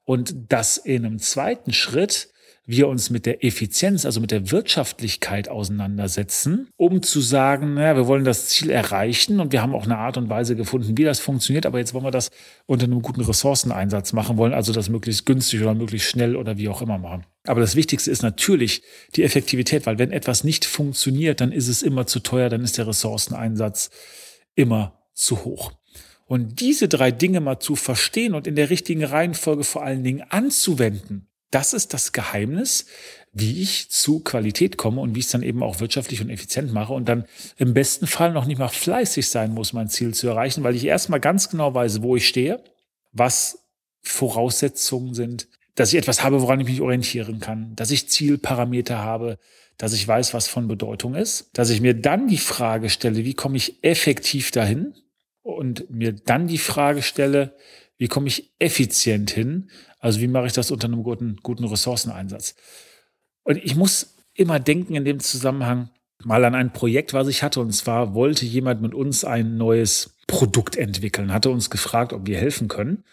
Und 0.05 0.35
dass 0.49 0.77
in 0.77 1.07
einem 1.07 1.19
zweiten 1.19 1.73
Schritt 1.73 2.32
wir 2.65 2.89
uns 2.89 3.11
mit 3.11 3.27
der 3.27 3.45
Effizienz, 3.45 4.07
also 4.07 4.21
mit 4.21 4.31
der 4.31 4.51
Wirtschaftlichkeit 4.51 5.49
auseinandersetzen, 5.49 6.69
um 6.77 7.03
zu 7.03 7.21
sagen, 7.21 7.75
naja, 7.75 7.97
wir 7.97 8.07
wollen 8.07 8.25
das 8.25 8.49
Ziel 8.49 8.71
erreichen 8.71 9.41
und 9.41 9.53
wir 9.53 9.63
haben 9.63 9.75
auch 9.75 9.85
eine 9.85 9.99
Art 9.99 10.17
und 10.17 10.29
Weise 10.29 10.55
gefunden, 10.55 10.97
wie 10.97 11.05
das 11.05 11.19
funktioniert, 11.19 11.67
aber 11.67 11.79
jetzt 11.79 11.93
wollen 11.93 12.05
wir 12.05 12.13
das 12.13 12.31
unter 12.67 12.85
einem 12.85 13.03
guten 13.03 13.21
Ressourceneinsatz 13.21 14.13
machen 14.13 14.37
wollen, 14.37 14.55
also 14.55 14.73
das 14.73 14.89
möglichst 14.89 15.27
günstig 15.27 15.61
oder 15.61 15.75
möglichst 15.75 16.09
schnell 16.09 16.37
oder 16.37 16.57
wie 16.57 16.69
auch 16.69 16.83
immer 16.83 16.99
machen. 16.99 17.27
Aber 17.47 17.61
das 17.61 17.75
Wichtigste 17.75 18.11
ist 18.11 18.23
natürlich 18.23 18.83
die 19.17 19.25
Effektivität, 19.25 19.87
weil 19.87 19.99
wenn 19.99 20.13
etwas 20.13 20.45
nicht 20.45 20.65
funktioniert, 20.65 21.41
dann 21.41 21.51
ist 21.51 21.69
es 21.69 21.83
immer 21.83 22.07
zu 22.07 22.21
teuer, 22.21 22.49
dann 22.49 22.63
ist 22.63 22.79
der 22.79 22.87
Ressourceneinsatz 22.87 23.91
immer 24.55 25.03
zu 25.15 25.45
hoch. 25.45 25.73
Und 26.27 26.61
diese 26.61 26.89
drei 26.89 27.11
Dinge 27.11 27.41
mal 27.41 27.59
zu 27.59 27.75
verstehen 27.75 28.35
und 28.35 28.47
in 28.47 28.55
der 28.55 28.71
richtigen 28.71 29.05
Reihenfolge 29.05 29.65
vor 29.65 29.83
allen 29.83 30.05
Dingen 30.05 30.23
anzuwenden, 30.31 31.29
das 31.53 31.73
ist 31.73 31.95
das 31.95 32.13
Geheimnis, 32.13 32.87
wie 33.33 33.63
ich 33.63 33.89
zu 33.91 34.21
Qualität 34.21 34.77
komme 34.77 35.01
und 35.01 35.15
wie 35.15 35.21
ich 35.21 35.27
es 35.27 35.33
dann 35.33 35.43
eben 35.43 35.63
auch 35.63 35.81
wirtschaftlich 35.81 36.21
und 36.21 36.29
effizient 36.31 36.73
mache 36.73 36.93
und 36.93 37.09
dann 37.09 37.25
im 37.57 37.73
besten 37.73 38.07
Fall 38.07 38.33
noch 38.33 38.45
nicht 38.45 38.59
mal 38.59 38.69
fleißig 38.69 39.29
sein 39.29 39.55
muss, 39.55 39.73
mein 39.73 39.89
Ziel 39.89 40.13
zu 40.13 40.29
erreichen, 40.29 40.65
weil 40.65 40.77
ich 40.77 40.85
erstmal 40.85 41.21
ganz 41.21 41.49
genau 41.49 41.73
weiß, 41.73 42.03
wo 42.03 42.17
ich 42.17 42.29
stehe, 42.29 42.63
was 43.13 43.61
Voraussetzungen 44.03 45.15
sind, 45.15 45.49
dass 45.75 45.93
ich 45.93 45.99
etwas 45.99 46.23
habe, 46.23 46.43
woran 46.43 46.61
ich 46.61 46.69
mich 46.69 46.81
orientieren 46.81 47.41
kann, 47.41 47.75
dass 47.77 47.91
ich 47.91 48.09
Zielparameter 48.09 48.99
habe, 48.99 49.39
dass 49.79 49.95
ich 49.95 50.07
weiß, 50.07 50.35
was 50.35 50.49
von 50.49 50.69
Bedeutung 50.69 51.15
ist, 51.15 51.49
dass 51.55 51.71
ich 51.71 51.81
mir 51.81 51.95
dann 51.95 52.29
die 52.29 52.39
Frage 52.39 52.91
stelle, 52.91 53.25
wie 53.25 53.35
komme 53.35 53.57
ich 53.57 53.83
effektiv 53.83 54.51
dahin 54.51 54.95
und 55.43 55.91
mir 55.91 56.13
dann 56.13 56.47
die 56.47 56.59
Frage 56.59 57.03
stelle, 57.03 57.57
wie 58.03 58.09
komme 58.09 58.27
ich 58.27 58.53
effizient 58.59 59.31
hin? 59.31 59.71
Also 60.01 60.19
wie 60.19 60.27
mache 60.27 60.47
ich 60.47 60.53
das 60.53 60.73
unter 60.73 60.89
einem 60.89 61.05
guten, 61.05 61.37
guten 61.41 61.65
Ressourceneinsatz? 61.65 62.57
Und 63.45 63.59
ich 63.59 63.77
muss 63.77 64.17
immer 64.35 64.59
denken 64.59 64.97
in 64.97 65.05
dem 65.05 65.21
Zusammenhang 65.21 65.89
mal 66.25 66.45
an 66.45 66.57
ein 66.57 66.73
Projekt, 66.73 67.15
was 67.15 67.29
ich 67.29 67.45
hatte. 67.45 67.61
Und 67.61 67.71
zwar 67.71 68.13
wollte 68.13 68.45
jemand 68.45 68.83
mit 68.83 68.93
uns 68.93 69.25
ein 69.25 69.57
neues 69.57 70.17
Produkt 70.27 70.75
entwickeln, 70.75 71.33
hatte 71.33 71.51
uns 71.51 71.71
gefragt, 71.71 72.13
ob 72.13 72.27
wir 72.27 72.39
helfen 72.39 72.67
können. 72.67 73.05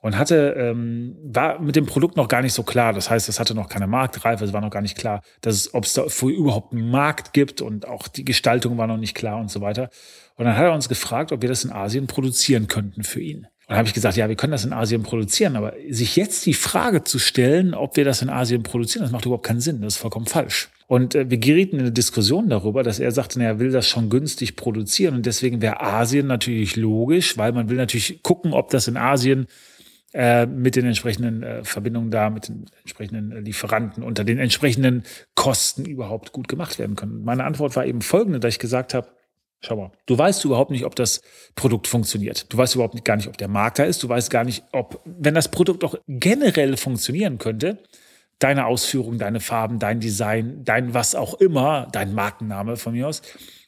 Und 0.00 0.18
hatte, 0.18 0.56
ähm, 0.58 1.16
war 1.22 1.60
mit 1.60 1.76
dem 1.76 1.86
Produkt 1.86 2.16
noch 2.16 2.26
gar 2.26 2.42
nicht 2.42 2.54
so 2.54 2.64
klar. 2.64 2.92
Das 2.92 3.10
heißt, 3.10 3.28
es 3.28 3.38
hatte 3.38 3.54
noch 3.54 3.68
keine 3.68 3.86
Marktreife, 3.86 4.44
es 4.44 4.52
war 4.52 4.60
noch 4.60 4.70
gar 4.70 4.82
nicht 4.82 4.98
klar, 4.98 5.22
dass 5.42 5.54
es, 5.54 5.74
ob 5.74 5.84
es 5.84 5.92
da 5.92 6.06
überhaupt 6.22 6.72
einen 6.72 6.90
Markt 6.90 7.34
gibt 7.34 7.62
und 7.62 7.86
auch 7.86 8.08
die 8.08 8.24
Gestaltung 8.24 8.78
war 8.78 8.88
noch 8.88 8.98
nicht 8.98 9.14
klar 9.14 9.38
und 9.38 9.48
so 9.48 9.60
weiter. 9.60 9.90
Und 10.34 10.46
dann 10.46 10.56
hat 10.56 10.64
er 10.64 10.74
uns 10.74 10.88
gefragt, 10.88 11.30
ob 11.30 11.40
wir 11.40 11.48
das 11.48 11.62
in 11.62 11.70
Asien 11.70 12.08
produzieren 12.08 12.66
könnten 12.66 13.04
für 13.04 13.20
ihn. 13.20 13.46
Und 13.66 13.70
dann 13.70 13.78
habe 13.78 13.88
ich 13.88 13.94
gesagt, 13.94 14.16
ja, 14.18 14.28
wir 14.28 14.36
können 14.36 14.52
das 14.52 14.66
in 14.66 14.74
Asien 14.74 15.02
produzieren, 15.02 15.56
aber 15.56 15.72
sich 15.88 16.16
jetzt 16.16 16.44
die 16.44 16.52
Frage 16.52 17.02
zu 17.02 17.18
stellen, 17.18 17.72
ob 17.72 17.96
wir 17.96 18.04
das 18.04 18.20
in 18.20 18.28
Asien 18.28 18.62
produzieren, 18.62 19.04
das 19.04 19.10
macht 19.10 19.24
überhaupt 19.24 19.46
keinen 19.46 19.60
Sinn, 19.60 19.80
das 19.80 19.94
ist 19.94 20.00
vollkommen 20.00 20.26
falsch. 20.26 20.68
Und 20.86 21.14
äh, 21.14 21.30
wir 21.30 21.38
gerieten 21.38 21.76
in 21.76 21.82
eine 21.82 21.92
Diskussion 21.92 22.50
darüber, 22.50 22.82
dass 22.82 22.98
er 22.98 23.10
sagte, 23.10 23.38
na, 23.38 23.46
er 23.46 23.58
will 23.58 23.70
das 23.70 23.88
schon 23.88 24.10
günstig 24.10 24.56
produzieren 24.56 25.14
und 25.14 25.24
deswegen 25.24 25.62
wäre 25.62 25.80
Asien 25.80 26.26
natürlich 26.26 26.76
logisch, 26.76 27.38
weil 27.38 27.52
man 27.52 27.70
will 27.70 27.78
natürlich 27.78 28.22
gucken, 28.22 28.52
ob 28.52 28.68
das 28.68 28.86
in 28.86 28.98
Asien 28.98 29.46
äh, 30.12 30.44
mit 30.44 30.76
den 30.76 30.84
entsprechenden 30.84 31.42
äh, 31.42 31.64
Verbindungen 31.64 32.10
da, 32.10 32.28
mit 32.28 32.48
den 32.48 32.66
entsprechenden 32.82 33.44
Lieferanten 33.44 34.02
unter 34.02 34.24
den 34.24 34.38
entsprechenden 34.38 35.04
Kosten 35.34 35.86
überhaupt 35.86 36.32
gut 36.32 36.48
gemacht 36.48 36.78
werden 36.78 36.96
können. 36.96 37.24
Meine 37.24 37.44
Antwort 37.44 37.74
war 37.76 37.86
eben 37.86 38.02
folgende, 38.02 38.40
da 38.40 38.48
ich 38.48 38.58
gesagt 38.58 38.92
habe, 38.92 39.08
Schau 39.66 39.76
mal, 39.76 39.92
du 40.04 40.18
weißt 40.18 40.44
überhaupt 40.44 40.70
nicht, 40.70 40.84
ob 40.84 40.94
das 40.94 41.22
Produkt 41.54 41.86
funktioniert. 41.86 42.52
Du 42.52 42.58
weißt 42.58 42.74
überhaupt 42.74 43.02
gar 43.02 43.16
nicht, 43.16 43.28
ob 43.28 43.38
der 43.38 43.48
Markt 43.48 43.78
da 43.78 43.84
ist. 43.84 44.02
Du 44.02 44.08
weißt 44.10 44.30
gar 44.30 44.44
nicht, 44.44 44.62
ob, 44.72 45.00
wenn 45.06 45.34
das 45.34 45.48
Produkt 45.50 45.84
auch 45.84 45.94
generell 46.06 46.76
funktionieren 46.76 47.38
könnte, 47.38 47.78
deine 48.38 48.66
Ausführung, 48.66 49.16
deine 49.16 49.40
Farben, 49.40 49.78
dein 49.78 50.00
Design, 50.00 50.64
dein 50.64 50.92
was 50.92 51.14
auch 51.14 51.32
immer, 51.40 51.88
dein 51.92 52.12
Markenname 52.12 52.76
von 52.76 52.92
mir 52.92 53.08
aus, 53.08 53.22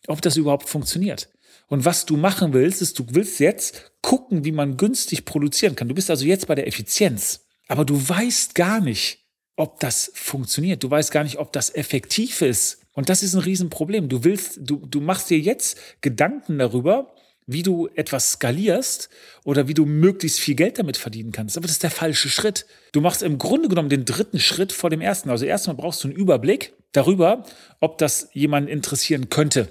ob 0.07 0.21
das 0.21 0.37
überhaupt 0.37 0.69
funktioniert. 0.69 1.31
Und 1.69 1.87
was 1.87 2.05
du 2.05 2.19
machen 2.19 2.53
willst, 2.53 2.83
ist, 2.83 2.99
du 2.99 3.07
willst 3.09 3.41
jetzt 3.41 3.93
gucken, 4.03 4.45
wie 4.45 4.53
man 4.53 4.76
günstig 4.76 5.25
produzieren 5.25 5.76
kann. 5.76 5.88
Du 5.88 5.95
bist 5.95 6.11
also 6.11 6.26
jetzt 6.26 6.47
bei 6.47 6.55
der 6.55 6.67
Effizienz. 6.67 7.47
Aber 7.69 7.87
du 7.87 7.97
weißt 8.07 8.55
gar 8.55 8.81
nicht, 8.81 9.25
ob 9.57 9.81
das 9.81 10.12
funktioniert. 10.15 10.85
Du 10.85 10.91
weißt 10.91 11.11
gar 11.11 11.25
nicht, 11.25 11.38
ob 11.38 11.53
das 11.53 11.75
effektiv 11.75 12.43
ist. 12.43 12.86
Und 12.97 13.11
das 13.11 13.23
ist 13.23 13.35
ein 13.35 13.43
Riesenproblem. 13.43 14.09
Du 14.09 14.25
willst, 14.25 14.59
du, 14.62 14.85
du 14.87 15.00
machst 15.00 15.31
dir 15.31 15.38
jetzt 15.38 15.79
Gedanken 16.00 16.59
darüber, 16.59 17.15
wie 17.47 17.62
du 17.62 17.88
etwas 17.95 18.33
skalierst 18.33 19.09
oder 19.45 19.69
wie 19.69 19.75
du 19.75 19.85
möglichst 19.87 20.41
viel 20.41 20.57
Geld 20.57 20.79
damit 20.79 20.97
verdienen 20.97 21.31
kannst. 21.31 21.57
Aber 21.57 21.67
das 21.67 21.76
ist 21.76 21.83
der 21.83 21.91
falsche 21.91 22.29
Schritt. 22.29 22.67
Du 22.93 23.00
machst 23.00 23.23
im 23.23 23.38
Grunde 23.38 23.69
genommen 23.69 23.91
den 23.91 24.07
dritten 24.07 24.41
Schritt 24.41 24.73
vor 24.73 24.91
dem 24.91 25.03
ersten. 25.03 25.31
Also 25.31 25.45
erstmal 25.45 25.76
brauchst 25.76 26.03
du 26.03 26.09
einen 26.09 26.17
Überblick 26.17 26.73
darüber, 26.93 27.45
ob 27.81 27.99
das 27.99 28.31
jemanden 28.33 28.71
interessieren 28.71 29.29
könnte. 29.29 29.69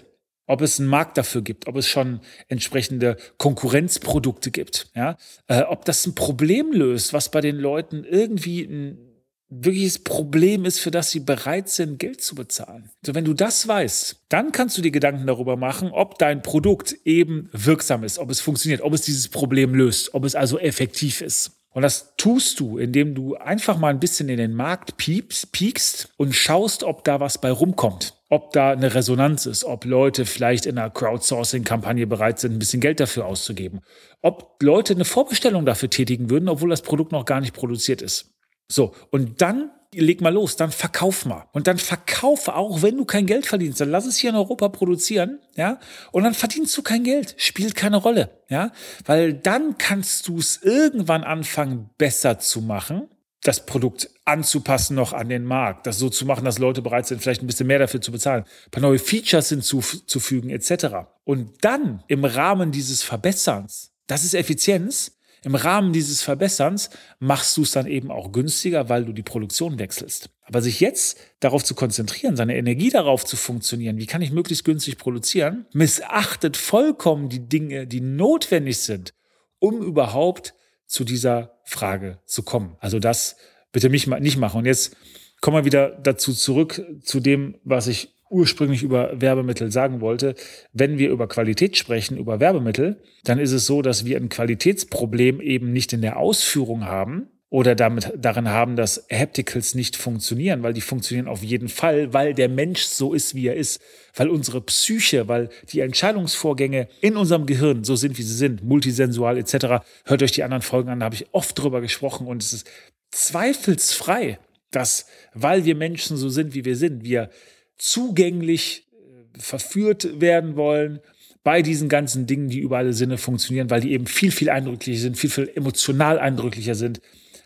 Ob 0.47 0.61
es 0.61 0.79
einen 0.79 0.87
Markt 0.87 1.17
dafür 1.17 1.41
gibt, 1.41 1.67
ob 1.67 1.75
es 1.75 1.87
schon 1.87 2.21
entsprechende 2.47 3.17
Konkurrenzprodukte 3.39 4.51
gibt, 4.51 4.91
ja, 4.93 5.17
äh, 5.47 5.63
ob 5.63 5.85
das 5.85 6.05
ein 6.05 6.13
Problem 6.13 6.71
löst, 6.71 7.13
was 7.13 7.31
bei 7.31 7.41
den 7.41 7.55
Leuten 7.55 8.03
irgendwie 8.03 8.61
ein 8.61 9.14
wirkliches 9.49 9.99
Problem 9.99 10.65
ist, 10.65 10.79
für 10.79 10.91
das 10.91 11.11
sie 11.11 11.19
bereit 11.19 11.69
sind, 11.69 11.99
Geld 11.99 12.21
zu 12.21 12.35
bezahlen. 12.35 12.89
So, 13.05 13.15
wenn 13.15 13.25
du 13.25 13.33
das 13.33 13.67
weißt, 13.67 14.17
dann 14.29 14.51
kannst 14.51 14.77
du 14.77 14.81
dir 14.81 14.91
Gedanken 14.91 15.27
darüber 15.27 15.55
machen, 15.55 15.91
ob 15.91 16.17
dein 16.17 16.41
Produkt 16.41 16.95
eben 17.05 17.49
wirksam 17.51 18.03
ist, 18.03 18.17
ob 18.17 18.29
es 18.29 18.41
funktioniert, 18.41 18.81
ob 18.81 18.93
es 18.93 19.01
dieses 19.01 19.27
Problem 19.27 19.75
löst, 19.75 20.13
ob 20.13 20.25
es 20.25 20.35
also 20.35 20.57
effektiv 20.57 21.21
ist. 21.21 21.51
Und 21.75 21.81
das 21.81 22.13
tust 22.15 22.61
du, 22.61 22.77
indem 22.77 23.15
du 23.15 23.35
einfach 23.35 23.77
mal 23.77 23.89
ein 23.89 23.99
bisschen 23.99 24.29
in 24.29 24.37
den 24.37 24.53
Markt 24.53 24.95
piekst 24.95 26.09
und 26.15 26.33
schaust, 26.33 26.83
ob 26.83 27.03
da 27.03 27.19
was 27.19 27.37
bei 27.37 27.51
rumkommt. 27.51 28.13
Ob 28.29 28.53
da 28.53 28.71
eine 28.71 28.95
Resonanz 28.95 29.45
ist, 29.45 29.65
ob 29.65 29.83
Leute 29.83 30.25
vielleicht 30.25 30.65
in 30.65 30.77
einer 30.77 30.89
Crowdsourcing-Kampagne 30.89 32.07
bereit 32.07 32.39
sind, 32.39 32.53
ein 32.53 32.59
bisschen 32.59 32.79
Geld 32.79 33.01
dafür 33.01 33.25
auszugeben. 33.25 33.81
Ob 34.21 34.55
Leute 34.63 34.93
eine 34.93 35.03
Vorbestellung 35.03 35.65
dafür 35.65 35.89
tätigen 35.89 36.29
würden, 36.29 36.47
obwohl 36.47 36.69
das 36.69 36.81
Produkt 36.81 37.11
noch 37.11 37.25
gar 37.25 37.41
nicht 37.41 37.53
produziert 37.53 38.01
ist. 38.01 38.34
So, 38.67 38.93
und 39.11 39.41
dann 39.41 39.71
leg 39.93 40.21
mal 40.21 40.33
los, 40.33 40.55
dann 40.55 40.71
verkauf 40.71 41.25
mal. 41.25 41.45
Und 41.53 41.67
dann 41.67 41.77
verkauf 41.77 42.47
auch, 42.47 42.81
wenn 42.81 42.97
du 42.97 43.05
kein 43.05 43.25
Geld 43.25 43.45
verdienst, 43.45 43.79
dann 43.79 43.91
lass 43.91 44.05
es 44.05 44.17
hier 44.17 44.31
in 44.31 44.35
Europa 44.35 44.69
produzieren, 44.69 45.39
ja, 45.55 45.79
und 46.11 46.23
dann 46.23 46.33
verdienst 46.33 46.75
du 46.77 46.81
kein 46.81 47.03
Geld, 47.03 47.35
spielt 47.37 47.75
keine 47.75 47.97
Rolle, 47.97 48.41
ja, 48.49 48.71
weil 49.05 49.33
dann 49.33 49.77
kannst 49.77 50.27
du 50.27 50.37
es 50.37 50.61
irgendwann 50.61 51.23
anfangen, 51.23 51.89
besser 51.97 52.39
zu 52.39 52.61
machen, 52.61 53.09
das 53.43 53.65
Produkt 53.65 54.09
anzupassen 54.25 54.95
noch 54.95 55.13
an 55.13 55.29
den 55.29 55.45
Markt, 55.45 55.85
das 55.85 55.99
so 55.99 56.09
zu 56.09 56.25
machen, 56.25 56.45
dass 56.45 56.57
Leute 56.57 56.81
bereit 56.81 57.05
sind, 57.05 57.21
vielleicht 57.21 57.43
ein 57.43 57.47
bisschen 57.47 57.67
mehr 57.67 57.79
dafür 57.79 58.01
zu 58.01 58.11
bezahlen, 58.11 58.43
ein 58.43 58.71
paar 58.71 58.81
neue 58.81 58.99
Features 58.99 59.49
hinzuzufügen, 59.49 60.49
etc. 60.49 61.07
Und 61.23 61.63
dann 61.63 62.03
im 62.07 62.25
Rahmen 62.25 62.71
dieses 62.71 63.03
Verbesserns, 63.03 63.91
das 64.07 64.23
ist 64.23 64.33
Effizienz, 64.33 65.14
im 65.45 65.53
Rahmen 65.53 65.93
dieses 65.93 66.23
Verbesserns 66.23 66.89
machst 67.19 67.55
du 67.55 67.61
es 67.61 67.69
dann 67.69 67.85
eben 67.85 68.09
auch 68.09 68.31
günstiger, 68.31 68.89
weil 68.89 69.05
du 69.05 69.13
die 69.13 69.21
Produktion 69.21 69.77
wechselst. 69.77 70.31
Aber 70.41 70.59
sich 70.59 70.79
jetzt 70.79 71.19
darauf 71.39 71.63
zu 71.63 71.75
konzentrieren, 71.75 72.35
seine 72.35 72.57
Energie 72.57 72.89
darauf 72.89 73.23
zu 73.25 73.37
funktionieren, 73.37 73.99
wie 73.99 74.07
kann 74.07 74.23
ich 74.23 74.31
möglichst 74.31 74.65
günstig 74.65 74.97
produzieren, 74.97 75.67
missachtet 75.71 76.57
vollkommen 76.57 77.29
die 77.29 77.47
Dinge, 77.47 77.85
die 77.85 78.01
notwendig 78.01 78.79
sind, 78.79 79.13
um 79.59 79.83
überhaupt 79.83 80.55
zu 80.87 81.03
dieser 81.03 81.59
Frage 81.63 82.19
zu 82.25 82.41
kommen. 82.41 82.75
Also 82.79 82.97
das 82.97 83.35
bitte 83.71 83.89
mich 83.89 84.07
nicht 84.07 84.37
machen. 84.37 84.57
Und 84.57 84.65
jetzt 84.65 84.97
kommen 85.41 85.57
wir 85.57 85.65
wieder 85.65 85.91
dazu 85.91 86.33
zurück, 86.33 86.83
zu 87.03 87.19
dem, 87.19 87.59
was 87.63 87.85
ich 87.85 88.14
ursprünglich 88.29 88.83
über 88.83 89.21
Werbemittel 89.21 89.71
sagen 89.71 90.01
wollte, 90.01 90.35
wenn 90.73 90.97
wir 90.97 91.09
über 91.09 91.27
Qualität 91.27 91.77
sprechen, 91.77 92.17
über 92.17 92.39
Werbemittel, 92.39 93.01
dann 93.23 93.39
ist 93.39 93.51
es 93.51 93.65
so, 93.65 93.81
dass 93.81 94.05
wir 94.05 94.17
ein 94.17 94.29
Qualitätsproblem 94.29 95.41
eben 95.41 95.71
nicht 95.71 95.93
in 95.93 96.01
der 96.01 96.17
Ausführung 96.17 96.85
haben 96.85 97.29
oder 97.49 97.75
damit 97.75 98.11
darin 98.17 98.49
haben, 98.49 98.75
dass 98.75 99.05
Hapticals 99.11 99.75
nicht 99.75 99.95
funktionieren, 99.95 100.63
weil 100.63 100.73
die 100.73 100.81
funktionieren 100.81 101.27
auf 101.27 101.43
jeden 101.43 101.69
Fall, 101.69 102.11
weil 102.11 102.33
der 102.33 102.49
Mensch 102.49 102.81
so 102.81 103.13
ist, 103.13 103.35
wie 103.35 103.47
er 103.47 103.55
ist, 103.55 103.81
weil 104.15 104.29
unsere 104.29 104.61
Psyche, 104.61 105.27
weil 105.27 105.49
die 105.71 105.79
Entscheidungsvorgänge 105.79 106.89
in 107.01 107.15
unserem 107.15 107.45
Gehirn 107.45 107.83
so 107.83 107.95
sind, 107.95 108.17
wie 108.17 108.23
sie 108.23 108.35
sind, 108.35 108.63
multisensual 108.63 109.37
etc. 109.37 109.85
Hört 110.03 110.23
euch 110.23 110.31
die 110.31 110.43
anderen 110.43 110.63
Folgen 110.63 110.89
an, 110.89 110.99
da 110.99 111.05
habe 111.05 111.15
ich 111.15 111.27
oft 111.31 111.57
drüber 111.57 111.81
gesprochen 111.81 112.27
und 112.27 112.41
es 112.41 112.51
ist 112.51 112.69
zweifelsfrei, 113.11 114.39
dass, 114.71 115.05
weil 115.33 115.65
wir 115.65 115.75
Menschen 115.75 116.17
so 116.17 116.27
sind, 116.27 116.55
wie 116.55 116.65
wir 116.65 116.75
sind, 116.75 117.03
wir 117.03 117.29
zugänglich 117.77 118.87
äh, 118.91 119.39
verführt 119.39 120.19
werden 120.21 120.55
wollen, 120.55 120.99
bei 121.43 121.61
diesen 121.61 121.89
ganzen 121.89 122.25
Dingen, 122.25 122.49
die 122.49 122.59
über 122.59 122.77
alle 122.77 122.93
Sinne 122.93 123.19
funktionieren, 123.19 123.69
weil 123.69 123.81
die 123.81 123.91
eben 123.91 124.07
viel, 124.07 124.31
viel 124.31 124.49
eindrücklicher 124.49 125.01
sind, 125.01 125.17
viel, 125.17 125.29
viel 125.29 125.51
emotional 125.53 126.17
eindrücklicher 126.17 126.73
sind 126.73 127.01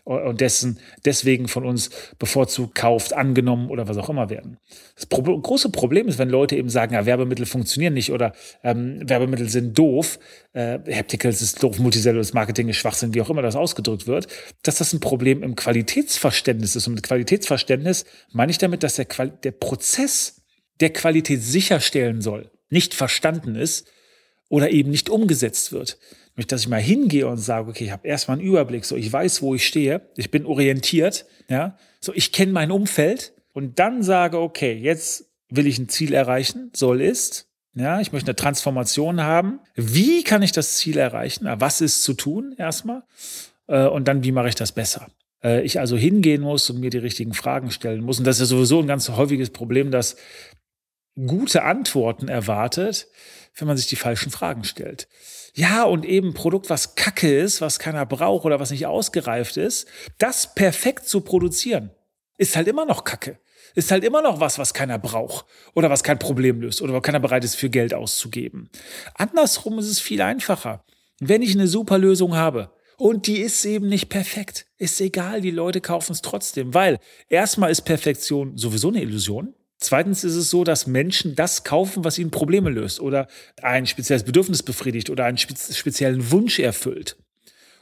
und 0.09 0.41
dessen, 0.41 0.79
deswegen 1.05 1.47
von 1.47 1.65
uns 1.65 1.91
bevorzugt 2.17 2.73
kauft, 2.73 3.13
angenommen 3.13 3.69
oder 3.69 3.87
was 3.87 3.97
auch 3.97 4.09
immer 4.09 4.29
werden. 4.29 4.57
Das 4.95 5.05
Pro 5.05 5.21
große 5.21 5.69
Problem 5.69 6.07
ist, 6.07 6.17
wenn 6.17 6.29
Leute 6.29 6.55
eben 6.55 6.69
sagen, 6.69 6.95
ja, 6.95 7.05
Werbemittel 7.05 7.45
funktionieren 7.45 7.93
nicht 7.93 8.11
oder 8.11 8.33
ähm, 8.63 9.07
Werbemittel 9.07 9.49
sind 9.49 9.77
doof, 9.77 10.17
äh, 10.53 10.79
Hapticals 10.91 11.43
ist 11.43 11.61
doof, 11.61 11.77
multicellules 11.77 12.33
Marketing 12.33 12.69
ist 12.69 12.77
Schwachsinn, 12.77 13.13
wie 13.13 13.21
auch 13.21 13.29
immer 13.29 13.43
das 13.43 13.55
ausgedrückt 13.55 14.07
wird, 14.07 14.27
dass 14.63 14.77
das 14.79 14.93
ein 14.93 14.99
Problem 14.99 15.43
im 15.43 15.55
Qualitätsverständnis 15.55 16.75
ist. 16.75 16.87
Und 16.87 16.95
mit 16.95 17.03
Qualitätsverständnis 17.03 18.05
meine 18.31 18.51
ich 18.51 18.57
damit, 18.57 18.81
dass 18.81 18.95
der, 18.95 19.05
Qual 19.05 19.29
der 19.29 19.51
Prozess 19.51 20.41
der 20.79 20.91
Qualität 20.91 21.43
sicherstellen 21.43 22.21
soll, 22.21 22.49
nicht 22.69 22.95
verstanden 22.95 23.55
ist 23.55 23.87
oder 24.49 24.71
eben 24.71 24.91
nicht 24.91 25.09
umgesetzt 25.09 25.71
wird. 25.71 25.97
Nämlich, 26.31 26.47
dass 26.47 26.61
ich 26.61 26.67
mal 26.67 26.81
hingehe 26.81 27.27
und 27.27 27.37
sage, 27.37 27.69
okay, 27.69 27.85
ich 27.85 27.91
habe 27.91 28.07
erstmal 28.07 28.37
einen 28.37 28.47
Überblick, 28.47 28.85
so 28.85 28.95
ich 28.95 29.11
weiß, 29.11 29.41
wo 29.41 29.55
ich 29.55 29.65
stehe, 29.65 30.01
ich 30.15 30.31
bin 30.31 30.45
orientiert, 30.45 31.25
ja, 31.49 31.77
so 32.01 32.13
ich 32.13 32.31
kenne 32.31 32.51
mein 32.51 32.71
Umfeld 32.71 33.33
und 33.53 33.79
dann 33.79 34.03
sage, 34.03 34.39
okay, 34.39 34.73
jetzt 34.73 35.25
will 35.49 35.67
ich 35.67 35.79
ein 35.79 35.89
Ziel 35.89 36.13
erreichen, 36.13 36.71
soll 36.75 37.01
ist, 37.01 37.49
ja, 37.75 38.01
ich 38.01 38.11
möchte 38.11 38.29
eine 38.29 38.35
Transformation 38.35 39.21
haben. 39.21 39.59
Wie 39.75 40.23
kann 40.23 40.41
ich 40.41 40.51
das 40.51 40.77
Ziel 40.77 40.97
erreichen? 40.97 41.47
Was 41.59 41.81
ist 41.81 42.03
zu 42.03 42.13
tun 42.13 42.55
erstmal? 42.57 43.03
Äh, 43.67 43.87
und 43.87 44.07
dann, 44.07 44.23
wie 44.23 44.31
mache 44.31 44.49
ich 44.49 44.55
das 44.55 44.71
besser? 44.71 45.07
Äh, 45.43 45.61
ich 45.61 45.79
also 45.79 45.95
hingehen 45.95 46.41
muss 46.41 46.69
und 46.69 46.79
mir 46.79 46.89
die 46.89 46.97
richtigen 46.97 47.33
Fragen 47.33 47.71
stellen 47.71 48.03
muss. 48.03 48.19
Und 48.19 48.25
das 48.25 48.39
ist 48.39 48.49
sowieso 48.49 48.79
ein 48.79 48.87
ganz 48.87 49.07
häufiges 49.09 49.51
Problem, 49.51 49.91
dass 49.91 50.17
gute 51.15 51.63
Antworten 51.63 52.27
erwartet, 52.27 53.07
wenn 53.59 53.67
man 53.67 53.77
sich 53.77 53.87
die 53.87 53.95
falschen 53.95 54.31
Fragen 54.31 54.63
stellt. 54.63 55.07
Ja, 55.53 55.83
und 55.83 56.05
eben 56.05 56.33
Produkt, 56.33 56.69
was 56.69 56.95
kacke 56.95 57.35
ist, 57.35 57.61
was 57.61 57.79
keiner 57.79 58.05
braucht 58.05 58.45
oder 58.45 58.59
was 58.59 58.71
nicht 58.71 58.85
ausgereift 58.85 59.57
ist, 59.57 59.87
das 60.17 60.53
perfekt 60.53 61.07
zu 61.07 61.21
produzieren, 61.21 61.91
ist 62.37 62.55
halt 62.55 62.67
immer 62.67 62.85
noch 62.85 63.03
kacke. 63.03 63.39
Ist 63.75 63.91
halt 63.91 64.03
immer 64.03 64.21
noch 64.21 64.39
was, 64.39 64.57
was 64.57 64.73
keiner 64.73 64.97
braucht 64.97 65.45
oder 65.75 65.89
was 65.89 66.03
kein 66.03 66.17
Problem 66.17 66.61
löst 66.61 66.81
oder 66.81 66.93
wo 66.93 67.01
keiner 67.01 67.19
bereit 67.19 67.43
ist, 67.43 67.55
für 67.55 67.69
Geld 67.69 67.93
auszugeben. 67.93 68.69
Andersrum 69.15 69.77
ist 69.79 69.87
es 69.87 69.99
viel 69.99 70.21
einfacher. 70.21 70.83
Wenn 71.19 71.41
ich 71.41 71.53
eine 71.53 71.67
super 71.67 71.97
Lösung 71.97 72.35
habe, 72.35 72.71
und 72.99 73.27
die 73.27 73.39
ist 73.39 73.63
eben 73.63 73.87
nicht 73.87 74.09
perfekt. 74.09 74.65
Ist 74.77 74.99
egal, 74.99 75.39
die 75.39 75.51
Leute 75.51 75.79
kaufen 75.79 76.11
es 76.11 76.21
trotzdem, 76.21 76.73
weil 76.73 76.99
erstmal 77.29 77.71
ist 77.71 77.83
Perfektion 77.83 78.57
sowieso 78.57 78.89
eine 78.89 79.01
Illusion. 79.01 79.55
Zweitens 79.79 80.25
ist 80.25 80.35
es 80.35 80.49
so, 80.49 80.65
dass 80.65 80.87
Menschen 80.87 81.35
das 81.35 81.63
kaufen, 81.63 82.03
was 82.03 82.17
ihnen 82.17 82.31
Probleme 82.31 82.69
löst 82.69 82.99
oder 82.99 83.27
ein 83.61 83.85
spezielles 83.85 84.23
Bedürfnis 84.23 84.61
befriedigt 84.61 85.09
oder 85.09 85.23
einen 85.23 85.37
speziellen 85.37 86.31
Wunsch 86.31 86.59
erfüllt. 86.59 87.15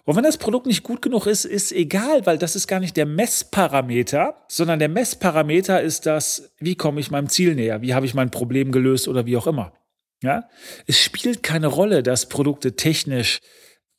Und 0.06 0.16
wenn 0.16 0.24
das 0.24 0.38
Produkt 0.38 0.68
nicht 0.68 0.84
gut 0.84 1.01
genug 1.01 1.25
ist, 1.25 1.44
ist 1.44 1.74
egal, 1.74 2.25
weil 2.25 2.38
das 2.38 2.56
ist 2.56 2.68
gar 2.68 2.80
nicht 2.80 2.96
der 2.96 3.08
Messparameter, 3.08 4.46
sondern 4.48 4.80
der 4.80 4.89
Messparameter 4.89 5.82
ist 5.82 6.06
das, 6.06 6.54
wie 6.60 6.75
komme 6.75 7.01
ich 7.01 7.12
meinem 7.12 7.30
Ziel 7.30 7.56
näher, 7.56 7.82
wie 7.82 7.94
habe 7.94 8.06
ich 8.06 8.13
mein 8.13 8.32
Problem 8.32 8.72
gelöst 8.72 9.08
oder 9.08 9.25
wie 9.25 9.36
auch 9.36 9.48
immer. 9.48 9.74
Ja? 10.22 10.48
Es 10.86 11.00
spielt 11.00 11.44
keine 11.44 11.68
Rolle, 11.68 12.04
dass 12.04 12.30
Produkte 12.30 12.75
technisch 12.75 13.39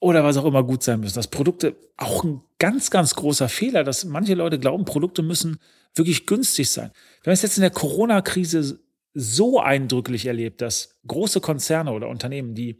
oder 0.00 0.24
was 0.24 0.36
auch 0.36 0.44
immer 0.44 0.62
gut 0.62 0.82
sein 0.82 1.00
müssen. 1.00 1.16
Dass 1.16 1.28
Produkte 1.28 1.76
auch 1.96 2.24
ein 2.24 2.40
ganz, 2.58 2.90
ganz 2.90 3.14
großer 3.14 3.48
Fehler, 3.48 3.84
dass 3.84 4.04
manche 4.04 4.34
Leute 4.34 4.58
glauben, 4.58 4.84
Produkte 4.84 5.22
müssen 5.22 5.58
wirklich 5.94 6.26
günstig 6.26 6.70
sein. 6.70 6.90
Wir 7.22 7.30
haben 7.30 7.34
es 7.34 7.42
jetzt 7.42 7.58
in 7.58 7.62
der 7.62 7.70
Corona-Krise 7.70 8.80
so 9.14 9.60
eindrücklich 9.60 10.26
erlebt, 10.26 10.60
dass 10.60 10.96
große 11.06 11.40
Konzerne 11.40 11.92
oder 11.92 12.08
Unternehmen, 12.08 12.54
die 12.54 12.78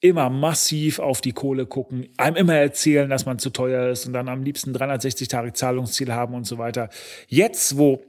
immer 0.00 0.30
massiv 0.30 0.98
auf 0.98 1.20
die 1.20 1.32
Kohle 1.32 1.66
gucken, 1.66 2.08
einem 2.16 2.36
immer 2.36 2.54
erzählen, 2.54 3.08
dass 3.08 3.26
man 3.26 3.38
zu 3.38 3.50
teuer 3.50 3.90
ist 3.90 4.06
und 4.06 4.12
dann 4.12 4.28
am 4.28 4.42
liebsten 4.42 4.72
360 4.72 5.28
Tage 5.28 5.52
Zahlungsziel 5.52 6.12
haben 6.12 6.34
und 6.34 6.46
so 6.46 6.58
weiter. 6.58 6.90
Jetzt, 7.28 7.78
wo 7.78 8.02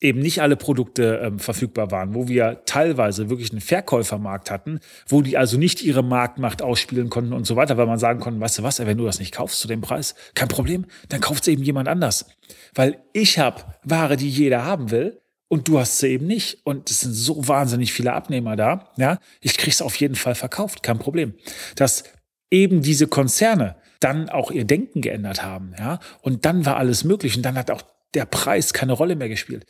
eben 0.00 0.20
nicht 0.20 0.40
alle 0.40 0.56
Produkte 0.56 1.20
ähm, 1.22 1.38
verfügbar 1.38 1.90
waren, 1.90 2.14
wo 2.14 2.26
wir 2.28 2.62
teilweise 2.64 3.28
wirklich 3.28 3.50
einen 3.50 3.60
Verkäufermarkt 3.60 4.50
hatten, 4.50 4.80
wo 5.06 5.20
die 5.22 5.36
also 5.36 5.58
nicht 5.58 5.82
ihre 5.82 6.02
Marktmacht 6.02 6.62
ausspielen 6.62 7.10
konnten 7.10 7.32
und 7.32 7.46
so 7.46 7.56
weiter, 7.56 7.76
weil 7.76 7.86
man 7.86 7.98
sagen 7.98 8.20
konnte, 8.20 8.40
weißt 8.40 8.58
du 8.58 8.62
was, 8.62 8.78
wenn 8.78 8.98
du 8.98 9.04
das 9.04 9.18
nicht 9.18 9.34
kaufst 9.34 9.60
zu 9.60 9.68
dem 9.68 9.82
Preis, 9.82 10.14
kein 10.34 10.48
Problem, 10.48 10.86
dann 11.08 11.20
kauft 11.20 11.42
es 11.42 11.48
eben 11.48 11.62
jemand 11.62 11.88
anders. 11.88 12.26
Weil 12.74 12.98
ich 13.12 13.38
habe 13.38 13.62
Ware, 13.84 14.16
die 14.16 14.30
jeder 14.30 14.64
haben 14.64 14.90
will 14.90 15.20
und 15.48 15.68
du 15.68 15.78
hast 15.78 15.98
sie 15.98 16.08
eben 16.08 16.26
nicht. 16.26 16.64
Und 16.64 16.90
es 16.90 17.00
sind 17.00 17.12
so 17.12 17.46
wahnsinnig 17.46 17.92
viele 17.92 18.12
Abnehmer 18.12 18.56
da. 18.56 18.90
Ja, 18.96 19.18
ich 19.40 19.58
krieg's 19.58 19.82
auf 19.82 19.96
jeden 19.96 20.14
Fall 20.14 20.34
verkauft, 20.34 20.82
kein 20.82 20.98
Problem. 20.98 21.34
Dass 21.74 22.04
eben 22.50 22.82
diese 22.82 23.06
Konzerne 23.06 23.76
dann 23.98 24.30
auch 24.30 24.50
ihr 24.50 24.64
Denken 24.64 25.02
geändert 25.02 25.42
haben, 25.42 25.74
ja, 25.78 25.98
und 26.22 26.46
dann 26.46 26.64
war 26.64 26.76
alles 26.76 27.04
möglich 27.04 27.36
und 27.36 27.42
dann 27.42 27.58
hat 27.58 27.70
auch 27.70 27.82
der 28.14 28.26
Preis 28.26 28.72
keine 28.72 28.92
Rolle 28.92 29.16
mehr 29.16 29.28
gespielt. 29.28 29.64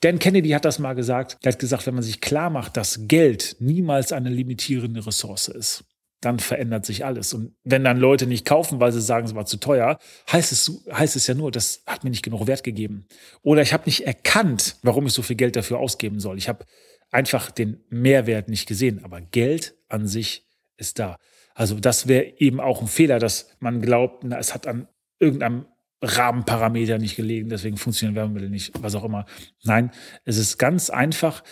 Dan 0.00 0.18
Kennedy 0.18 0.50
hat 0.50 0.64
das 0.64 0.78
mal 0.78 0.94
gesagt. 0.94 1.38
Er 1.42 1.52
hat 1.52 1.58
gesagt, 1.58 1.86
wenn 1.86 1.94
man 1.94 2.02
sich 2.02 2.20
klar 2.20 2.50
macht, 2.50 2.76
dass 2.76 3.08
Geld 3.08 3.56
niemals 3.60 4.12
eine 4.12 4.28
limitierende 4.28 5.06
Ressource 5.06 5.48
ist, 5.48 5.84
dann 6.20 6.38
verändert 6.38 6.84
sich 6.84 7.04
alles. 7.04 7.32
Und 7.32 7.54
wenn 7.64 7.84
dann 7.84 7.98
Leute 7.98 8.26
nicht 8.26 8.44
kaufen, 8.44 8.80
weil 8.80 8.92
sie 8.92 9.00
sagen, 9.00 9.26
es 9.26 9.34
war 9.34 9.46
zu 9.46 9.58
teuer, 9.58 9.98
heißt 10.30 10.52
es, 10.52 10.84
heißt 10.92 11.16
es 11.16 11.26
ja 11.26 11.34
nur, 11.34 11.50
das 11.50 11.82
hat 11.86 12.04
mir 12.04 12.10
nicht 12.10 12.24
genug 12.24 12.46
Wert 12.46 12.62
gegeben. 12.62 13.06
Oder 13.42 13.62
ich 13.62 13.72
habe 13.72 13.84
nicht 13.86 14.06
erkannt, 14.06 14.76
warum 14.82 15.06
ich 15.06 15.12
so 15.12 15.22
viel 15.22 15.36
Geld 15.36 15.56
dafür 15.56 15.78
ausgeben 15.78 16.20
soll. 16.20 16.36
Ich 16.36 16.48
habe 16.48 16.64
einfach 17.10 17.50
den 17.50 17.82
Mehrwert 17.88 18.48
nicht 18.48 18.66
gesehen. 18.66 19.02
Aber 19.04 19.20
Geld 19.20 19.76
an 19.88 20.06
sich 20.06 20.46
ist 20.76 20.98
da. 20.98 21.16
Also 21.54 21.78
das 21.80 22.06
wäre 22.06 22.34
eben 22.38 22.60
auch 22.60 22.82
ein 22.82 22.88
Fehler, 22.88 23.18
dass 23.18 23.48
man 23.60 23.80
glaubt, 23.80 24.24
na, 24.24 24.38
es 24.38 24.52
hat 24.52 24.66
an 24.66 24.88
irgendeinem 25.18 25.66
Rahmenparameter 26.02 26.98
nicht 26.98 27.16
gelegen, 27.16 27.48
deswegen 27.48 27.76
funktionieren 27.76 28.16
Wärmemittel 28.16 28.50
nicht, 28.50 28.72
was 28.80 28.94
auch 28.94 29.04
immer. 29.04 29.26
Nein, 29.64 29.90
es 30.24 30.36
ist 30.36 30.58
ganz 30.58 30.90
einfach 30.90 31.42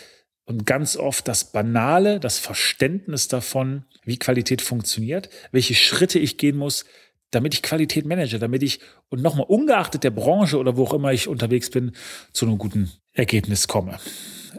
und 0.45 0.65
ganz 0.65 0.95
oft 0.95 1.27
das 1.27 1.51
Banale, 1.51 2.19
das 2.19 2.37
Verständnis 2.37 3.27
davon, 3.27 3.85
wie 4.03 4.17
Qualität 4.17 4.61
funktioniert, 4.61 5.29
welche 5.51 5.73
Schritte 5.73 6.19
ich 6.19 6.37
gehen 6.37 6.57
muss, 6.57 6.85
damit 7.31 7.53
ich 7.55 7.63
Qualität 7.63 8.05
manage, 8.05 8.39
damit 8.39 8.61
ich 8.61 8.79
und 9.09 9.21
nochmal 9.21 9.47
ungeachtet 9.47 10.03
der 10.03 10.11
Branche 10.11 10.57
oder 10.57 10.77
wo 10.77 10.83
auch 10.83 10.93
immer 10.93 11.11
ich 11.11 11.27
unterwegs 11.27 11.69
bin, 11.69 11.93
zu 12.31 12.45
einem 12.45 12.57
guten 12.57 12.91
Ergebnis 13.13 13.67
komme. 13.67 13.99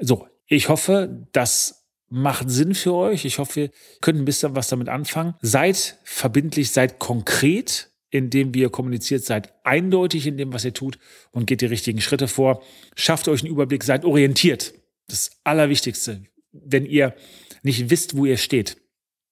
So, 0.01 0.27
ich 0.47 0.69
hoffe, 0.69 1.27
das 1.33 1.87
macht 2.09 2.51
Sinn 2.51 2.75
für 2.75 2.95
euch. 2.95 3.25
Ich 3.25 3.39
hoffe, 3.39 3.61
ihr 3.61 3.71
könnt 4.01 4.19
ein 4.19 4.25
bisschen 4.25 4.55
was 4.55 4.69
damit 4.69 4.89
anfangen. 4.89 5.35
Seid 5.41 5.99
verbindlich, 6.05 6.71
seid 6.71 6.99
konkret 6.99 7.91
indem 8.11 8.55
ihr 8.55 8.71
kommuniziert, 8.71 9.25
seid 9.25 9.53
eindeutig 9.65 10.27
in 10.27 10.37
dem, 10.37 10.53
was 10.53 10.65
ihr 10.65 10.73
tut 10.73 10.99
und 11.33 11.47
geht 11.47 11.61
die 11.61 11.67
richtigen 11.67 12.01
Schritte 12.01 12.29
vor. 12.29 12.63
Schafft 12.95 13.29
euch 13.29 13.43
einen 13.43 13.53
Überblick, 13.53 13.85
seid 13.85 14.05
orientiert. 14.05 14.75
Das 15.09 15.31
Allerwichtigste. 15.45 16.23
Wenn 16.53 16.87
ihr 16.87 17.15
nicht 17.63 17.91
wisst, 17.91 18.17
wo 18.17 18.25
ihr 18.25 18.37
steht, 18.37 18.77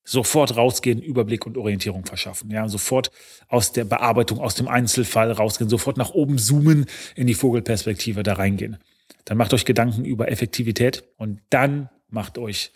sofort 0.05 0.57
rausgehen, 0.57 1.01
Überblick 1.01 1.47
und 1.47 1.57
Orientierung 1.57 2.05
verschaffen. 2.05 2.51
Ja, 2.51 2.69
sofort 2.69 3.11
aus 3.49 3.73
der 3.73 3.85
Bearbeitung, 3.85 4.39
aus 4.39 4.55
dem 4.55 4.69
Einzelfall 4.69 5.33
rausgehen, 5.33 5.71
sofort 5.71 5.97
nach 5.97 6.11
oben 6.11 6.39
zoomen, 6.39 6.87
in 7.17 7.27
die 7.27 7.35
Vogelperspektive 7.35 8.23
da 8.23 8.35
reingehen. 8.35 8.77
Dann 9.25 9.39
macht 9.39 9.55
euch 9.55 9.65
Gedanken 9.65 10.05
über 10.05 10.31
Effektivität 10.31 11.05
und 11.17 11.41
dann 11.49 11.89
macht 12.09 12.37
euch 12.37 12.73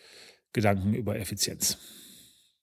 Gedanken 0.53 0.95
über 0.95 1.19
Effizienz. 1.19 1.79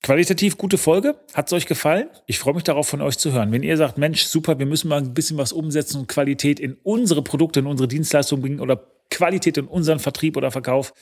Qualitativ 0.05 0.59
gute 0.59 0.77
Folge. 0.77 1.15
Hat 1.33 1.47
es 1.47 1.53
euch 1.53 1.65
gefallen? 1.65 2.11
Ich 2.27 2.37
freue 2.37 2.53
mich 2.53 2.63
darauf, 2.63 2.87
von 2.87 3.01
euch 3.01 3.17
zu 3.17 3.31
hören. 3.31 3.51
Wenn 3.51 3.63
ihr 3.63 3.75
sagt, 3.75 3.97
Mensch, 3.97 4.25
super, 4.25 4.59
wir 4.59 4.67
müssen 4.67 4.87
mal 4.87 4.99
ein 4.99 5.15
bisschen 5.15 5.39
was 5.39 5.51
umsetzen 5.51 6.01
und 6.01 6.07
Qualität 6.07 6.59
in 6.59 6.77
unsere 6.83 7.23
Produkte, 7.23 7.61
in 7.61 7.65
unsere 7.65 7.87
Dienstleistungen 7.87 8.43
bringen 8.43 8.59
oder 8.59 8.85
Qualität 9.09 9.57
in 9.57 9.65
unseren 9.65 9.97
Vertrieb 9.97 10.37
oder 10.37 10.51
Verkauf, 10.51 10.93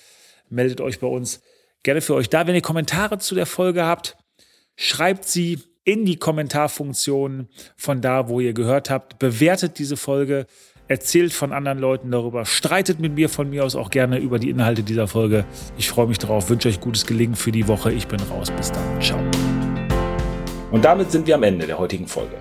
meldet 0.48 0.80
euch 0.80 1.02
bei 1.02 1.08
uns 1.08 1.42
gerne 1.84 2.00
für 2.00 2.14
euch 2.14 2.30
da. 2.30 2.48
Wenn 2.48 2.56
ihr 2.56 2.62
Kommentare 2.62 3.18
zu 3.18 3.36
der 3.36 3.46
Folge 3.46 3.84
habt, 3.84 4.16
schreibt 4.78 5.26
sie 5.26 5.60
in 5.84 6.06
die 6.06 6.16
Kommentarfunktion 6.16 7.50
von 7.76 8.00
da, 8.00 8.30
wo 8.30 8.40
ihr 8.40 8.54
gehört 8.54 8.90
habt. 8.90 9.20
Bewertet 9.20 9.80
diese 9.80 9.98
Folge 9.98 10.46
erzählt 10.94 11.34
von 11.34 11.54
anderen 11.54 11.80
Leuten 11.80 12.12
darüber, 12.12 12.46
streitet 12.46 13.00
mit 13.00 13.16
mir 13.16 13.28
von 13.28 13.50
mir 13.50 13.66
aus 13.66 13.76
auch 13.76 13.90
gerne 13.90 14.20
über 14.20 14.38
die 14.38 14.52
Inhalte 14.52 14.84
dieser 14.84 15.08
Folge. 15.08 15.44
Ich 15.76 15.90
freue 15.90 16.06
mich 16.06 16.20
darauf, 16.20 16.52
wünsche 16.52 16.70
euch 16.70 16.80
gutes 16.80 17.08
Gelingen 17.08 17.36
für 17.36 17.52
die 17.52 17.68
Woche. 17.68 17.92
Ich 17.92 18.08
bin 18.08 18.20
raus. 18.30 18.52
Bis 18.52 18.72
dann. 18.72 19.02
Ciao. 19.02 19.20
Und 20.70 20.86
damit 20.86 21.12
sind 21.12 21.26
wir 21.26 21.34
am 21.34 21.42
Ende 21.42 21.66
der 21.66 21.80
heutigen 21.80 22.06
Folge. 22.06 22.36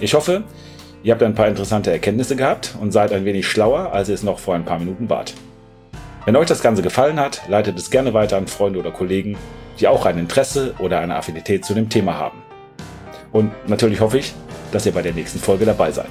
Ich 0.00 0.14
hoffe, 0.14 0.44
ihr 1.02 1.12
habt 1.12 1.24
ein 1.24 1.34
paar 1.34 1.48
interessante 1.48 1.90
Erkenntnisse 1.90 2.36
gehabt 2.36 2.76
und 2.80 2.92
seid 2.92 3.12
ein 3.12 3.24
wenig 3.24 3.48
schlauer, 3.48 3.92
als 3.92 4.08
ihr 4.08 4.14
es 4.14 4.22
noch 4.22 4.38
vor 4.38 4.54
ein 4.54 4.64
paar 4.64 4.78
Minuten 4.78 5.10
wart. 5.10 5.34
Wenn 6.24 6.36
euch 6.36 6.46
das 6.46 6.62
Ganze 6.62 6.82
gefallen 6.82 7.18
hat, 7.18 7.42
leitet 7.48 7.76
es 7.76 7.90
gerne 7.90 8.14
weiter 8.14 8.36
an 8.36 8.46
Freunde 8.46 8.78
oder 8.78 8.92
Kollegen, 8.92 9.36
die 9.80 9.88
auch 9.88 10.06
ein 10.06 10.18
Interesse 10.18 10.74
oder 10.78 11.00
eine 11.00 11.16
Affinität 11.16 11.64
zu 11.64 11.74
dem 11.74 11.88
Thema 11.88 12.14
haben. 12.14 12.38
Und 13.32 13.50
natürlich 13.66 14.00
hoffe 14.00 14.18
ich, 14.18 14.34
dass 14.70 14.86
ihr 14.86 14.92
bei 14.92 15.02
der 15.02 15.14
nächsten 15.14 15.40
Folge 15.40 15.64
dabei 15.64 15.90
seid. 15.90 16.10